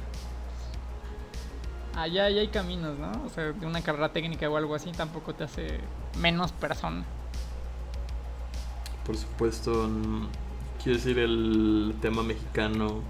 [1.96, 3.12] allá ya hay caminos, ¿no?
[3.26, 5.80] O sea, de una carrera técnica o algo así tampoco te hace
[6.20, 7.04] menos persona.
[9.06, 9.90] Por supuesto,
[10.84, 13.02] quiero decir, el tema mexicano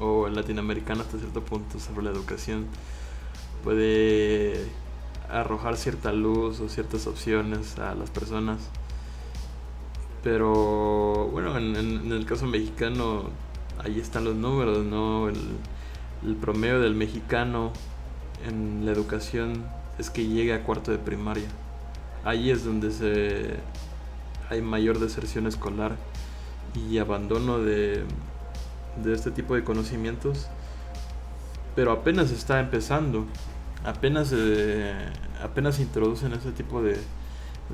[0.00, 2.66] o el latinoamericano hasta cierto punto sobre la educación
[3.64, 4.66] puede
[5.30, 8.58] arrojar cierta luz o ciertas opciones a las personas.
[10.22, 13.30] Pero bueno, en, el caso mexicano,
[13.82, 15.28] ahí están los números, ¿no?
[15.28, 15.36] El,
[16.24, 17.72] el promedio del mexicano
[18.46, 19.64] en la educación
[19.98, 21.48] es que llega a cuarto de primaria.
[22.24, 23.56] Ahí es donde se
[24.48, 25.96] hay mayor deserción escolar
[26.74, 28.04] y abandono de,
[29.02, 30.46] de este tipo de conocimientos.
[31.74, 33.26] Pero apenas está empezando,
[33.84, 34.94] apenas, eh,
[35.42, 36.98] apenas se introducen ese tipo de,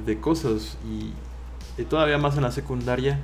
[0.07, 1.13] de cosas y,
[1.81, 3.19] y todavía más en la secundaria,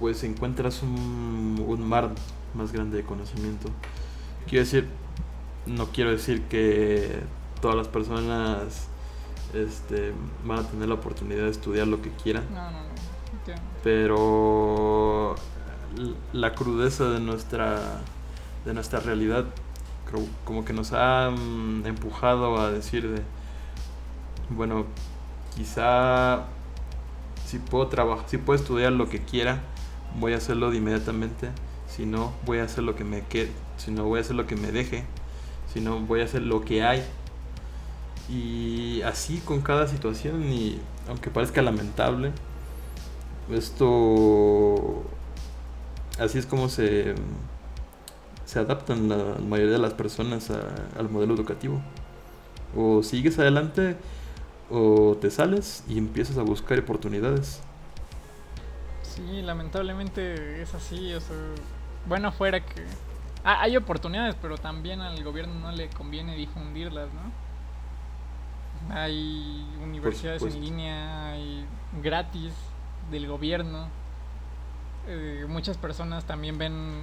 [0.00, 2.10] pues encuentras un, un mar
[2.54, 3.68] más grande de conocimiento.
[4.48, 4.88] Quiero decir,
[5.66, 7.20] no quiero decir que
[7.60, 8.86] todas las personas
[9.54, 10.12] este,
[10.44, 12.78] van a tener la oportunidad de estudiar lo que quieran, No, no, no.
[13.38, 13.62] entiendo.
[13.82, 15.34] pero
[16.32, 18.00] la crudeza de nuestra
[18.64, 19.46] de nuestra realidad
[20.44, 21.28] como que nos ha
[21.84, 23.22] empujado a decir de
[24.50, 24.86] bueno
[25.56, 26.46] quizá
[27.46, 29.60] si puedo trabajar si puedo estudiar lo que quiera
[30.18, 31.50] voy a hacerlo de inmediatamente.
[31.88, 34.46] Si no voy a hacer lo que me quede si no voy a hacer lo
[34.46, 35.04] que me deje.
[35.72, 37.02] Si no voy a hacer lo que hay.
[38.28, 42.32] Y así con cada situación y aunque parezca lamentable
[43.50, 45.02] esto
[46.18, 47.14] así es como se
[48.48, 51.80] se adaptan la mayoría de las personas a- al modelo educativo
[52.76, 53.96] o sigues adelante
[54.70, 57.60] o te sales y empiezas a buscar oportunidades
[59.02, 61.36] Sí, lamentablemente es así, o sea,
[62.06, 62.82] bueno fuera que
[63.44, 68.94] Ah, hay oportunidades, pero también al gobierno no le conviene difundirlas, ¿no?
[68.94, 71.66] Hay universidades en línea, hay
[72.02, 72.52] gratis
[73.10, 73.88] del gobierno.
[75.06, 77.02] Eh, muchas personas también ven,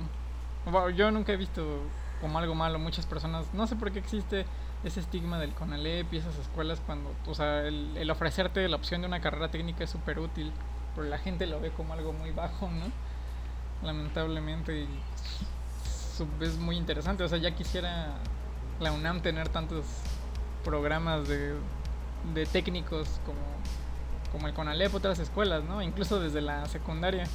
[0.95, 1.81] yo nunca he visto
[2.21, 4.45] como algo malo, muchas personas, no sé por qué existe
[4.83, 9.01] ese estigma del CONALEP y esas escuelas cuando, o sea, el, el ofrecerte la opción
[9.01, 10.51] de una carrera técnica es súper útil,
[10.95, 12.85] pero la gente lo ve como algo muy bajo, ¿no?
[13.85, 14.87] Lamentablemente y
[16.41, 18.13] es muy interesante, o sea, ya quisiera
[18.79, 19.85] la UNAM tener tantos
[20.63, 21.55] programas de,
[22.33, 23.39] de técnicos como,
[24.31, 25.81] como el CONALEP, otras escuelas, ¿no?
[25.81, 27.25] Incluso desde la secundaria.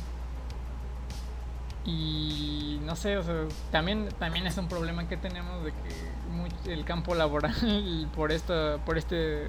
[1.84, 3.34] Y no sé, o sea,
[3.70, 8.98] también, también es un problema que tenemos de que el campo laboral por esta, por
[8.98, 9.48] este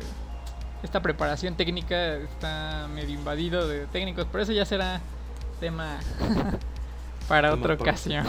[0.83, 5.01] esta preparación técnica está medio invadido de técnicos, pero eso ya será
[5.59, 5.99] tema
[7.27, 8.25] para otra ocasión.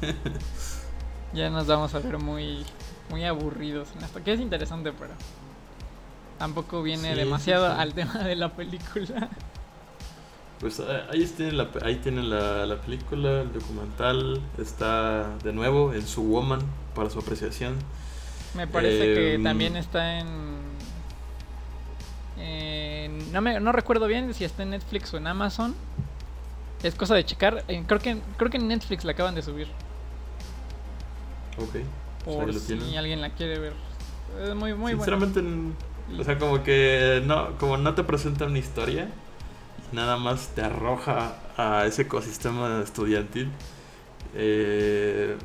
[1.32, 2.64] ya nos vamos a ver muy
[3.10, 5.12] muy aburridos en esto, que es interesante, pero
[6.38, 7.80] tampoco viene Sí, demasiado sí, sí.
[7.80, 9.28] al tema de la película.
[10.60, 15.94] Pues ah, ahí tienen la, ahí tienen la, la película, el documental, está de nuevo
[15.94, 16.60] en su Woman
[16.94, 17.74] para su apreciación.
[18.54, 20.26] Me parece que Em, también está en,
[22.38, 25.74] en- no me no recuerdo bien si está en Netflix o en Amazon.
[26.82, 27.64] Es cosa de checar.
[27.68, 29.68] Eh, Creo que creo que en Netflix la acaban de subir.
[31.58, 31.76] Ok.
[32.24, 32.96] pues Por si tienen.
[32.98, 33.72] alguien la quiere ver.
[34.42, 35.04] Es muy muy bueno.
[35.04, 35.72] Sinceramente, n-
[36.18, 39.08] o sea, como que no, como no te presenta una historia,
[39.92, 43.50] nada más te arroja a ese ecosistema estudiantil,
[44.34, 45.36] eh,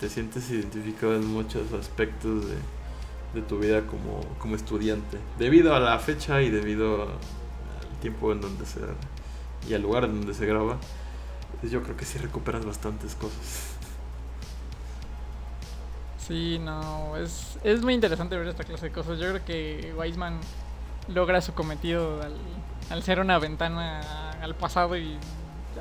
[0.00, 5.98] te sientes identificado en muchos aspectos de, tu vida como, como estudiante, debido a la
[5.98, 8.80] fecha y debido al tiempo en donde se
[9.68, 10.76] y al lugar en donde se graba.
[11.60, 13.76] pues yo creo que sí recuperas bastantes cosas.
[16.18, 19.18] Sí, no, es, es muy interesante ver esta clase de cosas.
[19.18, 20.40] Yo creo que Weisman
[21.08, 22.34] logra su cometido al,
[22.90, 25.16] al ser una ventana al pasado y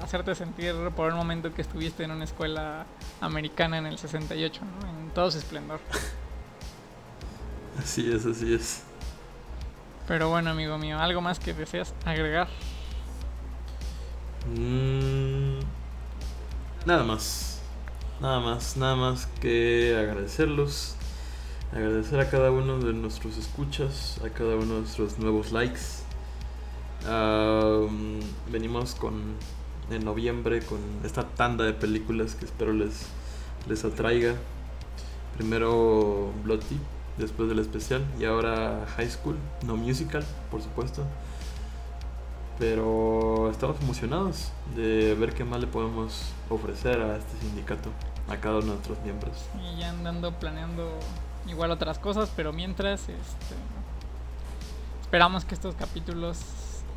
[0.02, 2.86] hacerte sentir por un momento que estuviste en una escuela
[3.20, 4.89] americana en el 68, ¿no?
[4.89, 5.80] en todo su esplendor.
[7.80, 8.84] Así es, así es.
[10.08, 12.49] Pero bueno, amigo mío, ¿algo más que deseas agregar?
[14.45, 15.60] Mm,
[16.86, 17.62] nada más.
[18.20, 20.95] Nada más, nada más que agradecerlos.
[21.72, 26.01] Agradecer a cada uno de nuestros escuchas, a cada uno de nuestros nuevos likes.
[28.52, 29.36] Venimos con
[29.95, 33.08] en noviembre con esta tanda de películas que espero les,
[33.68, 34.36] les atraiga.
[35.36, 36.80] Primero Bloody,
[37.18, 41.04] después del especial, y ahora High School, no musical, por supuesto.
[42.60, 47.89] Pero estamos emocionados de ver qué más le podemos ofrecer a este sindicato,
[48.30, 49.45] a cada uno de nuestros miembros.
[49.60, 50.91] Y ya andando planeando
[51.47, 53.56] igual otras cosas, pero mientras este,
[55.02, 56.38] esperamos que estos capítulos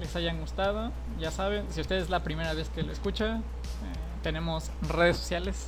[0.01, 0.93] les hayan gustado.
[1.19, 3.41] Ya saben, si usted es la primera vez que lo escucha, eh,
[4.23, 5.67] tenemos redes sociales.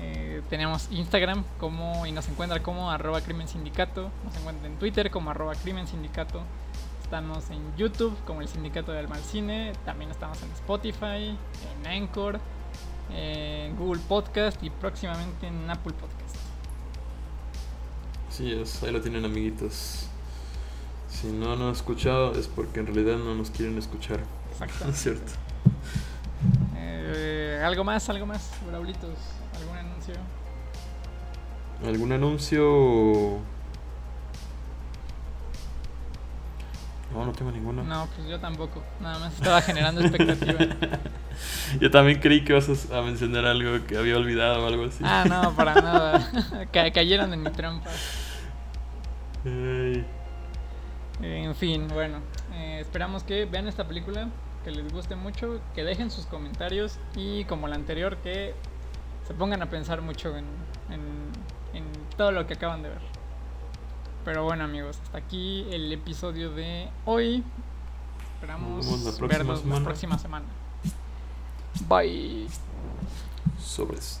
[0.00, 4.10] Eh, tenemos Instagram como y nos encuentra como arroba crimen sindicato.
[4.24, 6.42] Nos encuentra en Twitter como arroba crimen sindicato.
[7.02, 9.72] Estamos en YouTube como el Sindicato del Mal Cine.
[9.84, 11.36] También estamos en Spotify,
[11.76, 12.40] en Anchor,
[13.14, 16.36] en Google Podcast y próximamente en Apple Podcast.
[18.40, 20.08] Es, ahí lo tienen amiguitos.
[21.24, 24.20] Si no nos han escuchado es porque en realidad no nos quieren escuchar.
[24.52, 24.88] Exacto.
[24.90, 25.32] Es cierto.
[26.76, 28.06] Eh, ¿Algo más?
[28.10, 28.50] ¿Algo más?
[28.68, 29.08] Braulitos,
[29.58, 30.14] ¿algún anuncio?
[31.86, 33.38] ¿Algún anuncio?
[37.14, 37.84] No, no tengo ninguno.
[37.84, 38.82] No, pues yo tampoco.
[39.00, 40.58] Nada más estaba generando expectativa.
[41.80, 45.02] Yo también creí que ibas a mencionar algo que había olvidado o algo así.
[45.04, 46.30] Ah, no, para nada.
[46.72, 47.90] Ca- cayeron en mi trampa.
[49.44, 50.04] Ay,
[51.22, 52.18] En fin, bueno.
[52.52, 54.28] eh, esperamos que vean esta película,
[54.64, 58.54] que les guste mucho, que dejen sus comentarios y como la anterior, que
[59.26, 60.44] se pongan a pensar mucho en,
[60.90, 61.32] en-
[61.72, 61.84] en
[62.16, 63.00] todo lo que acaban de ver.
[64.24, 67.44] Pero bueno amigos, hasta aquí el episodio de hoy.
[68.34, 69.84] Esperamos la próxima vernos la semana.
[69.84, 70.44] próxima semana.
[71.88, 72.46] Bye.
[73.60, 74.20] sobres.